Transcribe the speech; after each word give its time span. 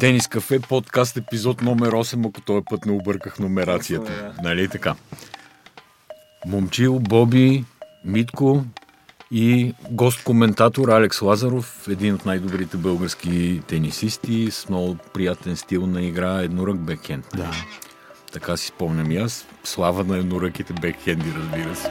Тенис 0.00 0.28
кафе, 0.28 0.60
подкаст, 0.60 1.16
епизод 1.16 1.62
номер 1.62 1.90
8, 1.90 2.28
ако 2.28 2.40
този 2.40 2.64
път 2.70 2.86
не 2.86 2.92
обърках 2.92 3.38
номерацията. 3.38 4.12
Точно, 4.26 4.42
Нали 4.42 4.68
така? 4.68 4.94
Момчил, 6.46 6.98
Боби, 6.98 7.64
Митко 8.04 8.64
и 9.30 9.74
гост-коментатор 9.90 10.88
Алекс 10.88 11.22
Лазаров, 11.22 11.88
един 11.90 12.14
от 12.14 12.26
най-добрите 12.26 12.76
български 12.76 13.62
тенисисти, 13.66 14.50
с 14.50 14.68
много 14.68 14.96
приятен 15.14 15.56
стил 15.56 15.86
на 15.86 16.02
игра, 16.02 16.42
еднорък 16.42 16.78
бекхенд. 16.80 17.26
Да. 17.36 17.50
Така 18.32 18.56
си 18.56 18.66
спомням 18.66 19.10
и 19.10 19.16
аз. 19.16 19.46
Слава 19.64 20.04
на 20.04 20.18
едноръките 20.18 20.72
бекхенди, 20.72 21.32
разбира 21.36 21.76
се. 21.76 21.90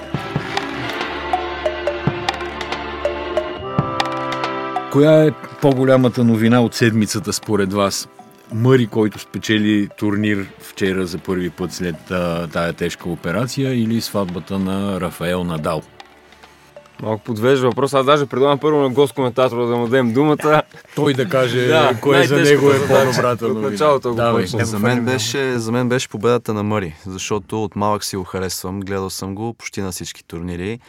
Коя 4.91 5.25
е 5.25 5.31
по-голямата 5.61 6.23
новина 6.23 6.61
от 6.61 6.73
седмицата 6.73 7.33
според 7.33 7.73
вас? 7.73 8.09
Мъри, 8.53 8.87
който 8.87 9.19
спечели 9.19 9.89
турнир 9.97 10.45
вчера 10.59 11.05
за 11.07 11.17
първи 11.17 11.49
път 11.49 11.73
след 11.73 12.11
а, 12.11 12.47
тая 12.47 12.73
тежка 12.73 13.09
операция 13.09 13.73
или 13.73 14.01
сватбата 14.01 14.59
на 14.59 15.01
Рафаел 15.01 15.43
Надал? 15.43 15.81
Малко 17.01 17.23
подвежда 17.23 17.67
въпрос. 17.67 17.93
Аз 17.93 18.05
даже 18.05 18.25
предлагам 18.25 18.59
първо 18.59 18.81
на 18.81 18.89
гост 18.89 19.13
коментатора 19.13 19.65
да 19.65 19.75
му 19.75 19.87
дадем 19.87 20.13
думата. 20.13 20.61
Той 20.95 21.13
да 21.13 21.29
каже 21.29 21.67
Да, 21.67 21.97
кое 22.01 22.27
за 22.27 22.35
него 22.37 22.71
е 22.71 22.87
по-добрата 22.87 23.45
От 23.45 23.53
новина. 23.53 23.69
началото 23.69 24.09
го 24.09 24.15
Давай. 24.15 24.43
почнем. 24.43 24.65
За 24.65 24.79
мен, 24.79 25.05
беше, 25.05 25.59
за 25.59 25.71
мен 25.71 25.89
беше 25.89 26.09
победата 26.09 26.53
на 26.53 26.63
Мъри, 26.63 26.95
защото 27.05 27.63
от 27.63 27.75
малък 27.75 28.03
си 28.03 28.15
го 28.17 28.23
харесвам, 28.23 28.79
гледал 28.79 29.09
съм 29.09 29.35
го 29.35 29.53
почти 29.53 29.81
на 29.81 29.91
всички 29.91 30.23
турнири 30.23 30.79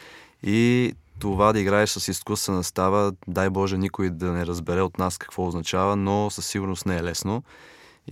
и 0.43 0.93
това 1.19 1.53
да 1.53 1.61
играеш 1.61 1.91
с 1.91 2.09
изкуствена 2.09 2.65
става, 2.65 3.13
дай 3.29 3.51
Боже 3.51 3.79
никой 3.79 4.11
да 4.11 4.33
не 4.33 4.47
разбере 4.47 4.81
от 4.81 4.99
нас 4.99 5.19
какво 5.19 5.47
означава, 5.47 5.97
но 5.97 6.31
със 6.31 6.47
сигурност 6.47 6.87
не 6.87 6.97
е 6.97 7.03
лесно. 7.03 7.43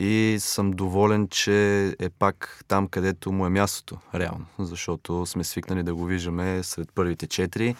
И 0.00 0.36
съм 0.40 0.70
доволен, 0.70 1.28
че 1.28 1.86
е 1.98 2.08
пак 2.08 2.64
там, 2.68 2.88
където 2.88 3.32
му 3.32 3.46
е 3.46 3.50
мястото, 3.50 3.98
реално. 4.14 4.46
Защото 4.58 5.26
сме 5.26 5.44
свикнали 5.44 5.82
да 5.82 5.94
го 5.94 6.04
виждаме 6.04 6.62
сред 6.62 6.88
първите 6.94 7.26
четири. 7.26 7.76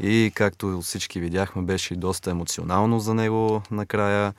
И 0.00 0.32
както 0.34 0.80
всички 0.80 1.20
видяхме, 1.20 1.62
беше 1.62 1.94
и 1.94 1.96
доста 1.96 2.30
емоционално 2.30 3.00
за 3.00 3.14
него 3.14 3.62
накрая. 3.70 4.34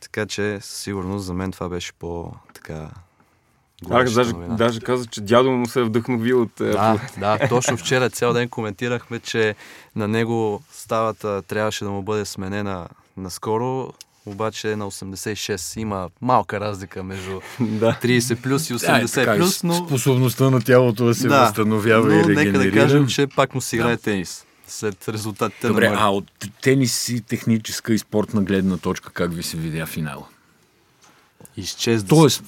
Така 0.00 0.26
че, 0.26 0.58
със 0.60 0.80
сигурност, 0.80 1.24
за 1.24 1.34
мен 1.34 1.52
това 1.52 1.68
беше 1.68 1.92
по-така... 1.92 2.90
Гореща 3.84 4.14
даже, 4.14 4.32
новина. 4.32 4.54
даже 4.54 4.80
каза, 4.80 5.06
че 5.06 5.20
дядо 5.20 5.50
му 5.50 5.66
се 5.66 5.80
е 5.80 5.84
вдъхновил 5.84 6.42
от... 6.42 6.60
е, 6.60 6.64
Да, 6.64 7.00
да, 7.18 7.48
точно 7.48 7.76
вчера 7.76 8.10
цял 8.10 8.32
ден 8.32 8.48
коментирахме, 8.48 9.18
че 9.18 9.54
на 9.96 10.08
него 10.08 10.62
ставата 10.72 11.42
трябваше 11.42 11.84
да 11.84 11.90
му 11.90 12.02
бъде 12.02 12.24
сменена 12.24 12.88
наскоро, 13.16 13.92
обаче 14.26 14.76
на 14.76 14.90
86 14.90 15.80
има 15.80 16.08
малка 16.20 16.60
разлика 16.60 17.02
между 17.02 17.40
да. 17.60 17.98
30 18.02 18.36
плюс 18.36 18.70
и 18.70 18.72
Да, 18.72 18.78
80 18.78 19.14
така, 19.14 19.34
и 19.34 19.38
плюс, 19.38 19.62
но, 19.62 19.74
Способността 19.74 20.50
на 20.50 20.60
тялото 20.60 21.04
да 21.04 21.14
се 21.14 21.28
възстановява 21.28 22.06
но 22.06 22.12
и 22.12 22.16
нека 22.16 22.30
регенерира. 22.30 22.70
да 22.70 22.80
кажем, 22.80 23.06
че 23.06 23.26
пак 23.26 23.54
му 23.54 23.60
си 23.60 23.76
играе 23.76 23.96
тенис 23.96 24.44
след 24.66 25.08
резултатите 25.08 25.66
Добре, 25.68 25.84
на 25.84 25.90
Мъри. 25.90 26.00
а 26.02 26.08
от 26.08 26.24
тенис 26.62 27.08
и 27.08 27.20
техническа 27.20 27.94
и 27.94 27.98
спортна 27.98 28.42
гледна 28.42 28.76
точка 28.76 29.12
как 29.12 29.34
ви 29.34 29.42
се 29.42 29.56
видя 29.56 29.86
финала? 29.86 30.24
Изчезна. 31.56 32.08
Тоест, 32.08 32.44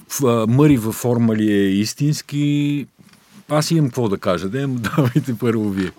Мъри 0.47 0.77
във 0.77 0.95
форма 0.95 1.35
ли 1.35 1.51
е 1.51 1.67
истински? 1.67 2.87
Аз 3.49 3.71
имам 3.71 3.85
какво 3.85 4.09
да 4.09 4.17
кажа. 4.17 4.49
Да, 4.49 4.67
давайте 4.95 5.37
първо 5.37 5.69
вие. 5.69 5.91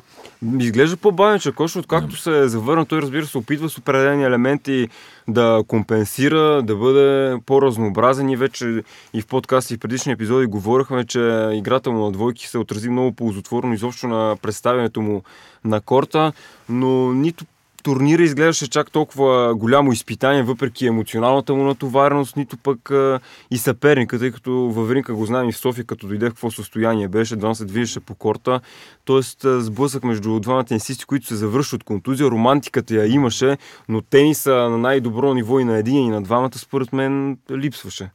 Изглежда 0.58 0.96
по-бавен 0.96 1.40
Чакош, 1.40 1.76
откакто 1.76 2.16
се 2.16 2.38
е 2.38 2.48
завърна. 2.48 2.86
Той, 2.86 3.02
разбира 3.02 3.26
се, 3.26 3.38
опитва 3.38 3.68
с 3.70 3.78
определени 3.78 4.24
елементи 4.24 4.88
да 5.28 5.64
компенсира, 5.68 6.62
да 6.62 6.76
бъде 6.76 7.36
по-разнообразен 7.46 8.30
и 8.30 8.36
вече 8.36 8.82
и 9.14 9.22
в 9.22 9.26
подкаст 9.26 9.70
и 9.70 9.76
в 9.76 9.78
предишни 9.78 10.12
епизоди 10.12 10.46
говорихме, 10.46 11.04
че 11.04 11.48
играта 11.52 11.90
му 11.90 12.04
на 12.04 12.12
двойки 12.12 12.48
се 12.48 12.58
отрази 12.58 12.88
много 12.88 13.12
ползотворно 13.12 13.74
изобщо 13.74 14.08
на 14.08 14.36
представянето 14.42 15.02
му 15.02 15.22
на 15.64 15.80
корта, 15.80 16.32
но 16.68 17.12
нито 17.12 17.44
турнира 17.82 18.22
изглеждаше 18.22 18.70
чак 18.70 18.90
толкова 18.90 19.54
голямо 19.54 19.92
изпитание, 19.92 20.42
въпреки 20.42 20.86
емоционалната 20.86 21.54
му 21.54 21.64
натовареност, 21.64 22.36
нито 22.36 22.56
пък 22.56 22.90
а, 22.90 23.20
и 23.50 23.58
съперника, 23.58 24.18
тъй 24.18 24.30
като 24.30 24.70
Вавринка 24.70 25.14
го 25.14 25.26
знаем 25.26 25.48
и 25.48 25.52
в 25.52 25.56
София, 25.56 25.84
като 25.84 26.06
дойде 26.06 26.26
в 26.26 26.28
какво 26.28 26.50
състояние 26.50 27.08
беше, 27.08 27.34
едва 27.34 27.54
се 27.54 27.64
движеше 27.64 28.00
по 28.00 28.14
корта. 28.14 28.60
Тоест 29.04 29.46
сблъсък 29.58 30.04
между 30.04 30.40
двамата 30.40 30.64
тенисисти, 30.64 31.04
които 31.04 31.26
се 31.26 31.36
завършват 31.36 31.82
от 31.82 31.86
контузия. 31.86 32.30
Романтиката 32.30 32.94
я 32.94 33.06
имаше, 33.06 33.58
но 33.88 34.00
тениса 34.00 34.54
на 34.54 34.78
най-добро 34.78 35.34
ниво 35.34 35.60
и 35.60 35.64
на 35.64 35.76
един 35.76 36.06
и 36.06 36.08
на 36.08 36.22
двамата, 36.22 36.58
според 36.58 36.92
мен, 36.92 37.38
липсваше. 37.50 38.10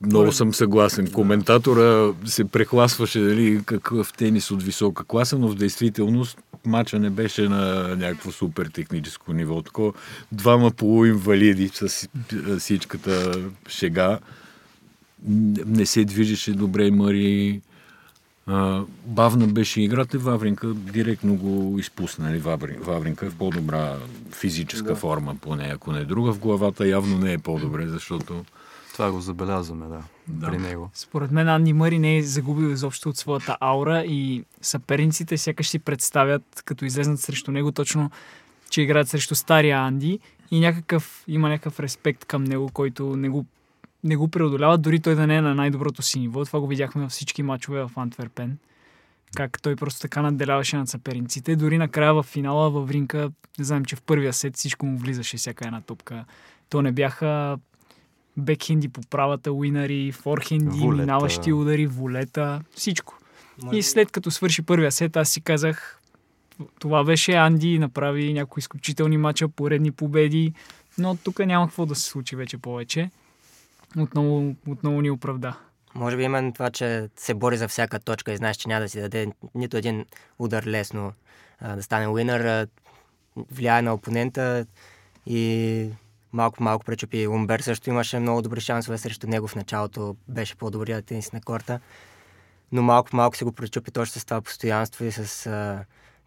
Много 0.00 0.32
съм 0.32 0.54
съгласен. 0.54 1.10
Коментатора 1.10 2.12
се 2.24 2.44
прехласваше 2.44 3.20
дали 3.20 3.62
какъв 3.64 4.12
тенис 4.12 4.50
от 4.50 4.62
висока 4.62 5.04
класа, 5.04 5.38
но 5.38 5.48
в 5.48 5.54
действителност 5.54 6.38
матча 6.66 6.98
не 6.98 7.10
беше 7.10 7.48
на 7.48 7.96
някакво 7.96 8.32
супер 8.32 8.66
техническо 8.66 9.32
ниво. 9.32 9.62
Тако, 9.62 9.94
двама 10.32 10.70
полуинвалиди 10.70 11.70
с 11.74 12.08
всичката 12.58 13.44
шега. 13.68 14.18
Не 15.66 15.86
се 15.86 16.04
движеше 16.04 16.52
добре 16.52 16.90
Мари. 16.90 17.60
А, 18.46 18.82
бавна 19.06 19.46
беше 19.46 19.80
играта. 19.80 20.18
Вавринка 20.18 20.74
директно 20.74 21.34
го 21.34 21.78
изпусна. 21.78 22.26
Нали? 22.26 22.40
Ваври- 22.40 22.80
Вавринка 22.80 23.26
е 23.26 23.30
в 23.30 23.34
по-добра 23.34 23.96
физическа 24.32 24.88
да. 24.88 24.94
форма, 24.94 25.36
поне 25.40 25.70
ако 25.74 25.92
не 25.92 26.00
е 26.00 26.04
друга. 26.04 26.32
В 26.32 26.38
главата 26.38 26.86
явно 26.88 27.18
не 27.18 27.32
е 27.32 27.38
по-добре, 27.38 27.86
защото 27.86 28.44
Това 28.92 29.12
го 29.12 29.20
забелязваме, 29.20 29.86
да, 29.86 30.02
Да. 30.28 30.46
при 30.46 30.58
него. 30.58 30.90
Според 30.94 31.30
мен 31.30 31.48
Анди 31.48 31.72
Мъри 31.72 31.98
не 31.98 32.16
е 32.16 32.22
загубил 32.22 32.68
изобщо 32.68 33.08
от 33.08 33.16
своята 33.16 33.56
аура 33.60 34.04
и 34.04 34.44
съперниците 34.60 35.38
сякаш 35.38 35.68
си 35.68 35.78
представят, 35.78 36.62
като 36.64 36.84
излезнат 36.84 37.20
срещу 37.20 37.50
него, 37.50 37.72
точно, 37.72 38.10
че 38.70 38.82
играят 38.82 39.08
срещу 39.08 39.34
стария 39.34 39.78
Анди 39.78 40.18
и 40.50 40.60
някакъв, 40.60 41.24
има 41.28 41.48
някакъв 41.48 41.80
респект 41.80 42.24
към 42.24 42.44
него, 42.44 42.70
който 42.72 43.16
не 43.16 43.28
го, 43.28 43.46
не 44.04 44.16
го 44.16 44.28
преодолява, 44.28 44.78
дори 44.78 45.00
той 45.00 45.14
да 45.14 45.26
не 45.26 45.36
е 45.36 45.40
на 45.42 45.54
най-доброто 45.54 46.02
си 46.02 46.20
ниво. 46.20 46.44
Това 46.44 46.60
го 46.60 46.66
видяхме 46.66 47.02
във 47.02 47.10
всички 47.10 47.42
мачове 47.42 47.82
в 47.82 47.90
Антверпен. 47.96 48.58
Как 49.36 49.62
той 49.62 49.76
просто 49.76 50.00
така 50.00 50.22
надделяваше 50.22 50.76
над 50.76 50.88
съперниците. 50.88 51.56
Дори 51.56 51.78
накрая 51.78 52.14
в 52.14 52.22
финала 52.22 52.70
във 52.70 52.90
Ринка, 52.90 53.30
не 53.58 53.64
знам, 53.64 53.84
че 53.84 53.96
в 53.96 54.02
първия 54.02 54.32
сет 54.32 54.56
всичко 54.56 54.86
му 54.86 54.98
влизаше 54.98 55.36
всяка 55.36 55.66
една 55.66 55.80
топка. 55.80 56.24
То 56.68 56.82
не 56.82 56.92
бяха 56.92 57.58
бекхенди 58.36 58.88
по 58.88 59.00
правата, 59.00 59.52
уинари, 59.52 60.12
форхенди, 60.12 60.78
Волета. 60.78 61.00
минаващи 61.00 61.52
удари, 61.52 61.86
волета, 61.86 62.60
всичко. 62.74 63.18
И 63.72 63.82
след 63.82 64.10
като 64.10 64.30
свърши 64.30 64.62
първия 64.62 64.92
сет, 64.92 65.16
аз 65.16 65.28
си 65.28 65.40
казах, 65.40 66.00
това 66.78 67.04
беше 67.04 67.32
Анди, 67.32 67.78
направи 67.78 68.32
някои 68.32 68.60
изключителни 68.60 69.16
мача, 69.16 69.48
поредни 69.48 69.90
победи, 69.90 70.52
но 70.98 71.16
тук 71.16 71.38
няма 71.38 71.66
какво 71.66 71.86
да 71.86 71.94
се 71.94 72.02
случи 72.02 72.36
вече 72.36 72.58
повече. 72.58 73.10
Отново, 73.98 74.54
отново 74.68 75.00
ни 75.00 75.10
оправда. 75.10 75.56
Може 75.94 76.16
би 76.16 76.22
именно 76.22 76.52
това, 76.52 76.70
че 76.70 77.08
се 77.16 77.34
бори 77.34 77.56
за 77.56 77.68
всяка 77.68 78.00
точка 78.00 78.32
и 78.32 78.36
знаеш, 78.36 78.56
че 78.56 78.68
няма 78.68 78.80
да 78.80 78.88
си 78.88 79.00
даде 79.00 79.32
нито 79.54 79.76
един 79.76 80.06
удар 80.38 80.64
лесно 80.66 81.12
а, 81.60 81.76
да 81.76 81.82
стане 81.82 82.08
уинър, 82.08 82.40
а, 82.40 82.66
влияе 83.36 83.82
на 83.82 83.94
опонента 83.94 84.66
и 85.26 85.88
малко 86.32 86.62
малко 86.62 86.84
пречупи. 86.84 87.26
Умбер 87.26 87.60
също 87.60 87.90
имаше 87.90 88.18
много 88.18 88.42
добри 88.42 88.60
шансове 88.60 88.98
срещу 88.98 89.26
него 89.26 89.48
в 89.48 89.54
началото, 89.56 90.16
беше 90.28 90.56
по-добрият 90.56 91.06
тенис 91.06 91.32
на 91.32 91.40
корта, 91.40 91.80
но 92.72 92.82
малко 92.82 93.16
малко 93.16 93.36
се 93.36 93.44
го 93.44 93.52
пречупи 93.52 93.90
точно 93.90 94.20
с 94.20 94.24
това 94.24 94.40
постоянство 94.40 95.04
и 95.04 95.12
с 95.12 95.46
а, 95.46 95.84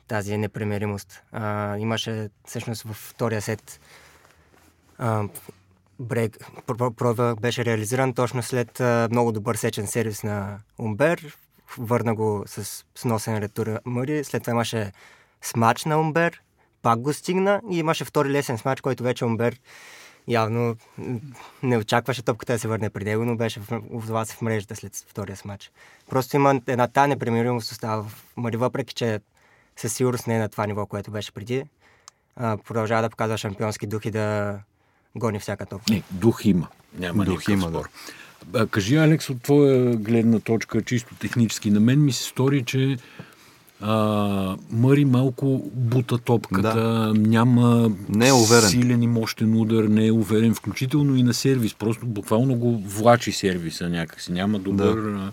тази 0.07 0.37
непремиримост. 0.37 1.23
А, 1.31 1.77
имаше 1.77 2.29
всъщност 2.47 2.83
във 2.83 2.95
втория 2.97 3.41
сет 3.41 3.79
а, 4.97 5.23
брейк, 5.99 6.37
пр- 6.37 6.77
пр- 6.77 6.95
проба 6.95 7.35
беше 7.35 7.65
реализиран 7.65 8.13
точно 8.13 8.43
след 8.43 8.79
а, 8.79 9.07
много 9.11 9.31
добър 9.31 9.55
сечен 9.55 9.87
сервис 9.87 10.23
на 10.23 10.59
Умбер. 10.79 11.37
Върна 11.77 12.15
го 12.15 12.43
с 12.47 12.85
сносен 12.95 13.37
ретур 13.37 13.79
Мъри. 13.85 14.23
След 14.23 14.43
това 14.43 14.51
имаше 14.51 14.91
смач 15.41 15.85
на 15.85 15.99
Умбер. 15.99 16.41
Пак 16.85 16.99
го 16.99 17.13
стигна 17.13 17.61
и 17.71 17.77
имаше 17.77 18.05
втори 18.05 18.29
лесен 18.29 18.57
смач, 18.57 18.81
който 18.81 19.03
вече 19.03 19.25
Умбер 19.25 19.59
явно 20.27 20.75
не 21.63 21.77
очакваше 21.77 22.21
топката 22.21 22.53
да 22.53 22.59
се 22.59 22.67
върне 22.67 22.89
при 22.89 23.03
него, 23.03 23.25
но 23.25 23.35
беше 23.35 23.59
в- 23.59 24.25
се 24.25 24.33
в 24.35 24.41
мрежата 24.41 24.75
след 24.75 24.95
втория 24.95 25.37
смач. 25.37 25.71
Просто 26.09 26.35
има 26.35 26.61
една 26.67 26.87
та 26.87 27.07
непремиримост 27.07 27.71
остава 27.71 28.03
в 28.03 28.25
Мъри, 28.37 28.57
въпреки 28.57 28.93
че 28.93 29.19
със 29.75 29.93
сигурност 29.93 30.27
не 30.27 30.35
е 30.35 30.39
на 30.39 30.49
това 30.49 30.65
ниво, 30.65 30.85
което 30.85 31.11
беше 31.11 31.31
преди. 31.31 31.63
А, 32.35 32.57
продължава 32.57 33.01
да 33.01 33.09
показва 33.09 33.37
шампионски 33.37 33.87
дух 33.87 34.05
и 34.05 34.11
да 34.11 34.57
гони 35.15 35.39
всяка 35.39 35.65
топка. 35.65 35.93
Не, 35.93 36.03
дух 36.11 36.45
има. 36.45 36.67
Няма 36.93 37.25
Дух 37.25 37.33
никакъв 37.33 37.53
има, 37.53 37.69
спор. 37.69 37.89
А, 38.53 38.67
кажи, 38.67 38.95
Алекс, 38.95 39.29
от 39.29 39.41
твоя 39.41 39.95
гледна 39.95 40.39
точка, 40.39 40.81
чисто 40.81 41.15
технически, 41.15 41.71
на 41.71 41.79
мен 41.79 42.05
ми 42.05 42.11
се 42.11 42.23
стори, 42.23 42.63
че 42.63 42.97
А, 43.81 44.55
Мъри 44.71 45.05
малко 45.05 45.71
бута 45.73 46.17
топката, 46.17 46.73
да. 46.73 47.13
няма 47.17 47.91
Не 48.09 48.27
е 48.27 48.33
уверен. 48.33 48.69
силен 48.69 49.03
и 49.03 49.07
мощен 49.07 49.61
удар, 49.61 49.83
не 49.83 50.07
е 50.07 50.11
уверен, 50.11 50.53
включително 50.55 51.15
и 51.15 51.23
на 51.23 51.33
сервис. 51.33 51.73
Просто 51.73 52.05
буквално 52.05 52.55
го 52.55 52.77
влачи 52.87 53.31
сервиса 53.31 53.89
някакси. 53.89 54.31
Няма 54.31 54.59
добър... 54.59 54.95
Да. 54.95 55.31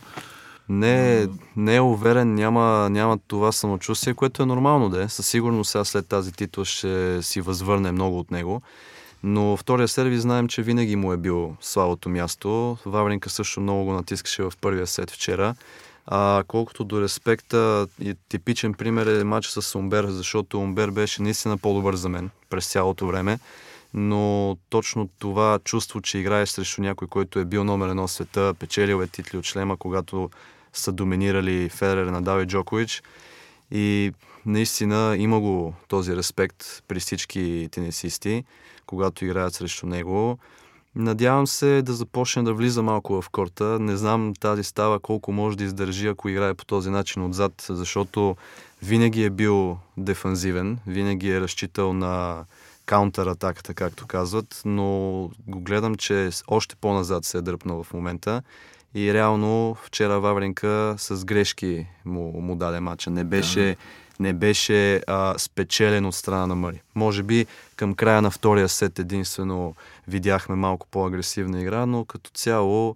Не, 0.69 1.27
не 1.57 1.77
е 1.77 1.81
уверен, 1.81 2.35
няма, 2.35 2.91
няма 2.91 3.19
това 3.27 3.53
самочувствие, 3.53 4.15
което 4.15 4.43
е 4.43 4.47
нормално 4.47 4.89
да 4.89 5.03
е. 5.03 5.09
Със 5.09 5.27
сигурност 5.27 5.71
сега 5.71 5.85
след 5.85 6.07
тази 6.07 6.33
титла 6.33 6.65
ще 6.65 7.23
си 7.23 7.41
възвърне 7.41 7.93
много 7.93 8.19
от 8.19 8.31
него. 8.31 8.63
Но 9.23 9.57
втория 9.57 9.89
сервис 9.89 10.21
знаем, 10.21 10.49
че 10.49 10.63
винаги 10.63 10.97
му 10.97 11.13
е 11.13 11.17
бил 11.17 11.57
слабото 11.61 12.09
място. 12.09 12.77
Вавринка 12.87 13.31
също 13.31 13.61
много 13.61 13.85
го 13.85 13.93
натискаше 13.93 14.43
в 14.43 14.53
първия 14.61 14.87
сет 14.87 15.11
вчера. 15.11 15.55
А 16.07 16.45
колкото 16.49 16.85
до 16.85 17.01
респекта, 17.01 17.87
типичен 18.29 18.75
пример 18.75 19.07
е 19.07 19.25
матч 19.25 19.47
с 19.47 19.79
Умбер, 19.79 20.07
защото 20.07 20.59
Умбер 20.59 20.91
беше 20.91 21.23
наистина 21.23 21.59
по-добър 21.59 21.95
за 21.95 22.09
мен 22.09 22.31
през 22.51 22.67
цялото 22.67 23.07
време. 23.07 23.39
Но 23.95 24.57
точно 24.71 25.09
това 25.19 25.59
чувство, 25.65 26.01
че 26.01 26.19
играеш 26.19 26.49
срещу 26.49 26.83
някой, 26.83 27.09
който 27.09 27.39
е 27.39 27.45
бил 27.45 27.65
номер 27.65 27.89
едно 27.89 28.07
в 28.07 28.13
света, 28.13 28.55
печелил 28.59 29.03
е 29.03 29.07
титли 29.07 29.39
от 29.39 29.45
шлема, 29.45 29.77
когато 29.77 30.31
са 30.73 30.93
доминирали 30.93 31.69
Федерер, 31.69 32.07
Надал 32.07 32.41
и 32.41 32.47
Джокович. 32.47 33.03
И 33.71 34.13
наистина 34.47 35.17
има 35.19 35.41
го 35.41 35.75
този 35.89 36.17
респект 36.17 36.83
при 36.89 37.01
всички 37.01 37.69
тенисисти, 37.71 38.45
когато 38.87 39.25
играят 39.25 39.55
срещу 39.55 39.87
него. 39.87 40.39
Надявам 40.97 41.47
се 41.47 41.83
да 41.83 41.93
започне 41.93 42.43
да 42.43 42.55
влиза 42.55 42.83
малко 42.83 43.23
в 43.23 43.31
корта. 43.31 43.79
Не 43.81 43.97
знам 43.97 44.33
тази 44.41 44.65
става 44.65 45.01
колко 45.01 45.33
може 45.33 45.57
да 45.57 45.65
издържи, 45.65 46.09
ако 46.09 46.29
играе 46.29 46.55
по 46.55 46.65
този 46.65 46.91
начин 46.91 47.25
отзад, 47.25 47.67
защото 47.69 48.37
винаги 48.83 49.25
е 49.25 49.31
бил 49.31 49.79
дефанзивен, 49.97 50.79
винаги 50.87 51.31
е 51.31 51.41
разчитал 51.41 51.93
на 51.93 52.45
каунтер-атаката, 52.87 53.75
както 53.75 54.07
казват, 54.07 54.63
но 54.65 54.85
го 55.47 55.61
гледам, 55.61 55.95
че 55.95 56.31
още 56.49 56.77
по-назад 56.77 57.25
се 57.25 57.39
е 57.39 57.43
дръпнал 57.43 57.83
в 57.83 57.93
момента 57.93 58.43
и 58.95 59.15
реално 59.15 59.77
вчера 59.83 60.21
Вавренка 60.21 60.95
с 60.99 61.25
грешки 61.25 61.87
му, 62.05 62.41
му 62.41 62.57
даде 62.57 62.81
мача. 62.81 63.11
Не 63.11 63.25
беше, 63.25 63.61
да. 63.61 63.77
Не 64.21 64.33
беше 64.33 64.97
а, 65.07 65.39
спечелен 65.39 66.07
от 66.07 66.15
страна 66.15 66.47
на 66.47 66.55
Мъри. 66.55 66.83
Може 66.95 67.23
би 67.23 67.47
към 67.77 67.95
края 67.95 68.23
на 68.23 68.31
втория 68.31 68.69
сет 68.69 68.99
единствено 68.99 69.75
видяхме 70.09 70.55
малко 70.55 70.87
по-агресивна 70.91 71.61
игра, 71.61 71.87
но 71.87 72.05
като 72.05 72.31
цяло 72.35 72.95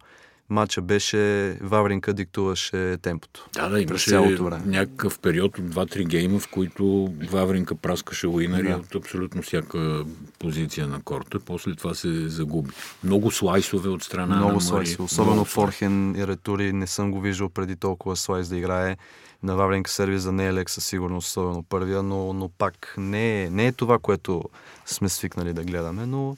матча 0.50 0.82
беше, 0.82 1.52
Вавринка 1.60 2.12
диктуваше 2.12 2.96
темпото. 3.02 3.48
Да, 3.54 3.68
да, 3.68 3.80
имаше 3.80 4.10
цялото 4.10 4.44
време. 4.44 4.62
някакъв 4.66 5.18
период 5.18 5.58
от 5.58 5.64
2-3 5.64 6.06
гейма, 6.06 6.38
в 6.38 6.48
които 6.48 7.14
Вавринка 7.30 7.74
праскаше 7.74 8.26
уинъри 8.26 8.68
да. 8.68 8.76
от 8.76 8.94
абсолютно 8.94 9.42
всяка 9.42 10.04
позиция 10.38 10.86
на 10.86 11.02
корта. 11.02 11.40
После 11.40 11.74
това 11.74 11.94
се 11.94 12.28
загуби. 12.28 12.70
Много 13.04 13.30
слайсове 13.30 13.88
от 13.88 14.02
страна 14.02 14.36
Много 14.36 14.52
на 14.52 14.60
слайсове, 14.60 15.04
особено 15.04 15.32
Много 15.32 15.44
Форхен 15.44 16.16
и 16.16 16.26
Ретури. 16.26 16.72
Не 16.72 16.86
съм 16.86 17.10
го 17.10 17.20
виждал 17.20 17.48
преди 17.48 17.76
толкова 17.76 18.16
слайс 18.16 18.48
да 18.48 18.56
играе. 18.56 18.96
На 19.42 19.56
Вавринка 19.56 19.90
сервиза 19.90 20.32
не 20.32 20.46
е 20.46 20.54
лек 20.54 20.70
със 20.70 20.84
сигурност, 20.84 21.28
особено 21.28 21.62
първия, 21.62 22.02
но, 22.02 22.32
но 22.32 22.48
пак 22.48 22.94
не 22.98 23.42
е, 23.42 23.50
не 23.50 23.66
е 23.66 23.72
това, 23.72 23.98
което 23.98 24.42
сме 24.86 25.08
свикнали 25.08 25.52
да 25.52 25.64
гледаме, 25.64 26.06
но 26.06 26.36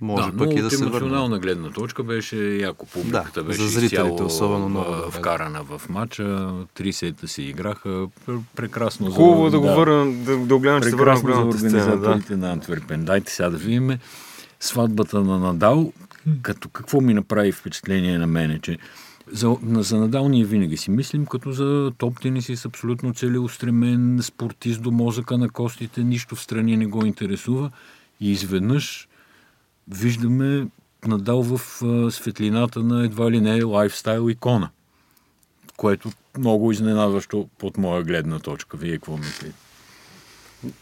може 0.00 0.30
да, 0.30 0.38
пък 0.38 0.52
и 0.52 0.62
да 0.62 0.70
се 0.70 0.76
върне. 0.76 0.96
емоционална 0.96 1.38
гледна 1.38 1.70
точка 1.70 2.02
беше 2.02 2.36
яко 2.36 2.86
публиката, 2.86 3.42
да, 3.42 3.48
беше 3.48 3.62
за 3.62 3.68
зрителите 3.68 4.22
особено 4.22 4.68
много. 4.68 5.10
Вкарана 5.10 5.64
в 5.64 5.88
матча, 5.88 6.52
три 6.74 6.92
сета 6.92 7.28
си 7.28 7.42
играха, 7.42 8.08
прекрасно. 8.56 9.10
Хубаво 9.10 9.44
за, 9.44 9.50
да, 9.50 9.66
да 9.66 9.68
го 9.68 9.80
върнем, 9.80 10.24
да, 10.24 10.36
да 10.36 10.58
гледам, 10.58 10.82
че 10.82 10.88
се 10.88 10.96
върнем 10.96 11.16
за 11.16 11.40
организаторите 11.40 12.36
да. 12.36 12.46
на 12.46 12.52
Антверпен. 12.52 13.04
Дайте 13.04 13.32
сега 13.32 13.50
да 13.50 13.56
видим 13.56 13.98
сватбата 14.60 15.20
на 15.20 15.38
Надал, 15.38 15.92
като 16.42 16.68
какво 16.68 17.00
ми 17.00 17.14
направи 17.14 17.52
впечатление 17.52 18.18
на 18.18 18.26
мене, 18.26 18.58
че 18.58 18.78
за, 19.32 19.56
за 19.62 19.98
Надал 19.98 20.28
ние 20.28 20.44
винаги 20.44 20.76
си 20.76 20.90
мислим 20.90 21.26
като 21.26 21.52
за 21.52 21.92
топ 21.98 22.20
тенисист, 22.20 22.66
абсолютно 22.66 23.14
целеустремен, 23.14 24.18
спортист 24.22 24.82
до 24.82 24.90
мозъка 24.90 25.38
на 25.38 25.50
костите, 25.50 26.04
нищо 26.04 26.36
в 26.36 26.42
страни 26.42 26.76
не 26.76 26.86
го 26.86 27.06
интересува 27.06 27.70
и 28.20 28.30
изведнъж 28.30 29.08
виждаме 29.88 30.66
надал 31.06 31.42
в 31.42 31.60
светлината 32.10 32.82
на 32.82 33.04
едва 33.04 33.30
ли 33.30 33.40
не 33.40 33.62
лайфстайл 33.62 34.30
икона, 34.30 34.70
което 35.76 36.10
много 36.38 36.72
изненадващо 36.72 37.48
под 37.58 37.78
моя 37.78 38.02
гледна 38.02 38.38
точка. 38.38 38.76
Вие 38.76 38.92
какво 38.92 39.16
мислите? 39.16 39.52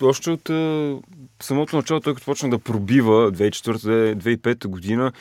Още 0.03 0.31
от 0.31 0.51
самото 1.43 1.77
начало, 1.77 2.01
той 2.01 2.15
като 2.15 2.25
почна 2.25 2.51
да 2.51 2.59
пробива 2.59 3.33
2004-2005 3.33 4.67
година 4.67 5.13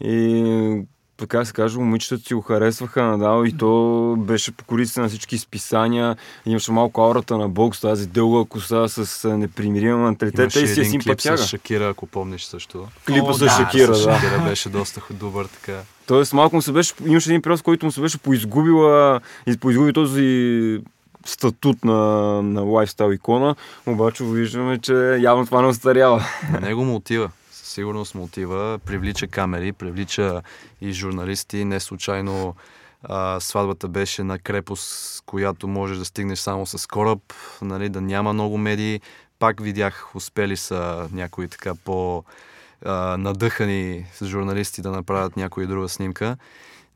и 0.00 0.82
така 1.18 1.44
се 1.44 1.52
каже, 1.52 1.78
момичетата 1.78 2.26
си 2.26 2.34
го 2.34 2.40
харесваха 2.40 3.02
Надал 3.02 3.44
и 3.44 3.56
то 3.56 4.14
беше 4.18 4.52
по 4.52 4.64
корицата 4.64 5.00
на 5.00 5.08
всички 5.08 5.34
изписания. 5.34 6.16
Имаше 6.46 6.72
малко 6.72 7.00
аурата 7.00 7.38
на 7.38 7.48
бокс, 7.48 7.80
тази 7.80 8.06
дълга 8.06 8.48
коса 8.48 8.88
с 8.88 9.28
непримирима 9.28 9.96
менталитет. 9.96 10.56
и 10.56 10.66
си 10.66 10.80
е 10.80 10.84
симпатяга. 10.84 11.38
с 11.38 11.46
Шакира, 11.46 11.88
ако 11.88 12.06
помниш 12.06 12.44
също. 12.44 12.88
Клипа 13.06 13.32
с 13.32 13.48
Шакира, 13.48 13.92
да. 13.92 13.94
Шакира 13.94 14.44
беше 14.48 14.68
доста 14.68 15.00
добър 15.10 15.46
така. 15.46 15.78
Тоест 16.06 16.32
малко 16.32 16.56
му 16.56 16.62
се 16.62 16.72
беше, 16.72 16.94
имаше 17.06 17.30
един 17.30 17.42
период, 17.42 17.62
който 17.62 17.86
му 17.86 17.92
се 17.92 18.00
беше 18.00 18.18
поизгубила, 18.18 19.20
поизгуби 19.60 19.92
този 19.92 20.80
статут 21.26 21.84
на, 21.84 21.94
на 22.42 22.60
лайфстайл 22.60 23.12
икона, 23.12 23.54
обаче 23.86 24.24
виждаме, 24.24 24.78
че 24.78 25.18
явно 25.20 25.46
това 25.46 25.62
не 25.62 25.68
остарява. 25.68 26.24
На 26.52 26.60
него 26.60 26.84
му 26.84 26.94
отива 26.94 27.30
сигурност 27.78 28.14
мотива, 28.14 28.78
привлича 28.86 29.26
камери, 29.26 29.72
привлича 29.72 30.42
и 30.80 30.92
журналисти. 30.92 31.64
Не 31.64 31.80
случайно 31.80 32.54
а, 33.02 33.40
сватбата 33.40 33.88
беше 33.88 34.22
на 34.22 34.38
крепост, 34.38 35.22
която 35.26 35.68
можеш 35.68 35.98
да 35.98 36.04
стигнеш 36.04 36.38
само 36.38 36.66
с 36.66 36.86
кораб, 36.86 37.20
нали, 37.62 37.88
да 37.88 38.00
няма 38.00 38.32
много 38.32 38.58
медии. 38.58 39.00
Пак 39.38 39.62
видях, 39.62 40.16
успели 40.16 40.56
са 40.56 41.08
някои 41.12 41.48
така 41.48 41.74
по 41.74 42.24
надъхани 43.18 44.06
с 44.14 44.26
журналисти 44.26 44.82
да 44.82 44.90
направят 44.90 45.36
някоя 45.36 45.66
друга 45.66 45.88
снимка. 45.88 46.36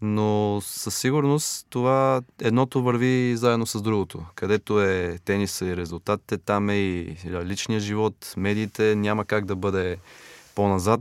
Но 0.00 0.60
със 0.62 0.98
сигурност 0.98 1.66
това 1.70 2.22
едното 2.40 2.82
върви 2.82 3.36
заедно 3.36 3.66
с 3.66 3.82
другото. 3.82 4.24
Където 4.34 4.82
е 4.82 5.18
тениса 5.24 5.66
и 5.66 5.76
резултатите, 5.76 6.38
там 6.38 6.70
е 6.70 6.76
и 6.76 7.16
личния 7.44 7.80
живот, 7.80 8.34
медиите, 8.36 8.94
няма 8.96 9.24
как 9.24 9.44
да 9.44 9.56
бъде 9.56 9.98
по-назад. 10.54 11.00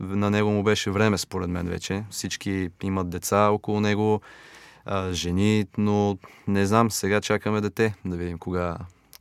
На 0.00 0.30
него 0.30 0.50
му 0.50 0.62
беше 0.62 0.90
време, 0.90 1.18
според 1.18 1.50
мен 1.50 1.66
вече. 1.66 2.04
Всички 2.10 2.70
имат 2.82 3.08
деца 3.08 3.48
около 3.48 3.80
него, 3.80 4.20
а, 4.84 5.12
жени, 5.12 5.66
но 5.78 6.18
не 6.48 6.66
знам, 6.66 6.90
сега 6.90 7.20
чакаме 7.20 7.60
дете, 7.60 7.94
да 8.04 8.16
видим 8.16 8.38
кога, 8.38 8.76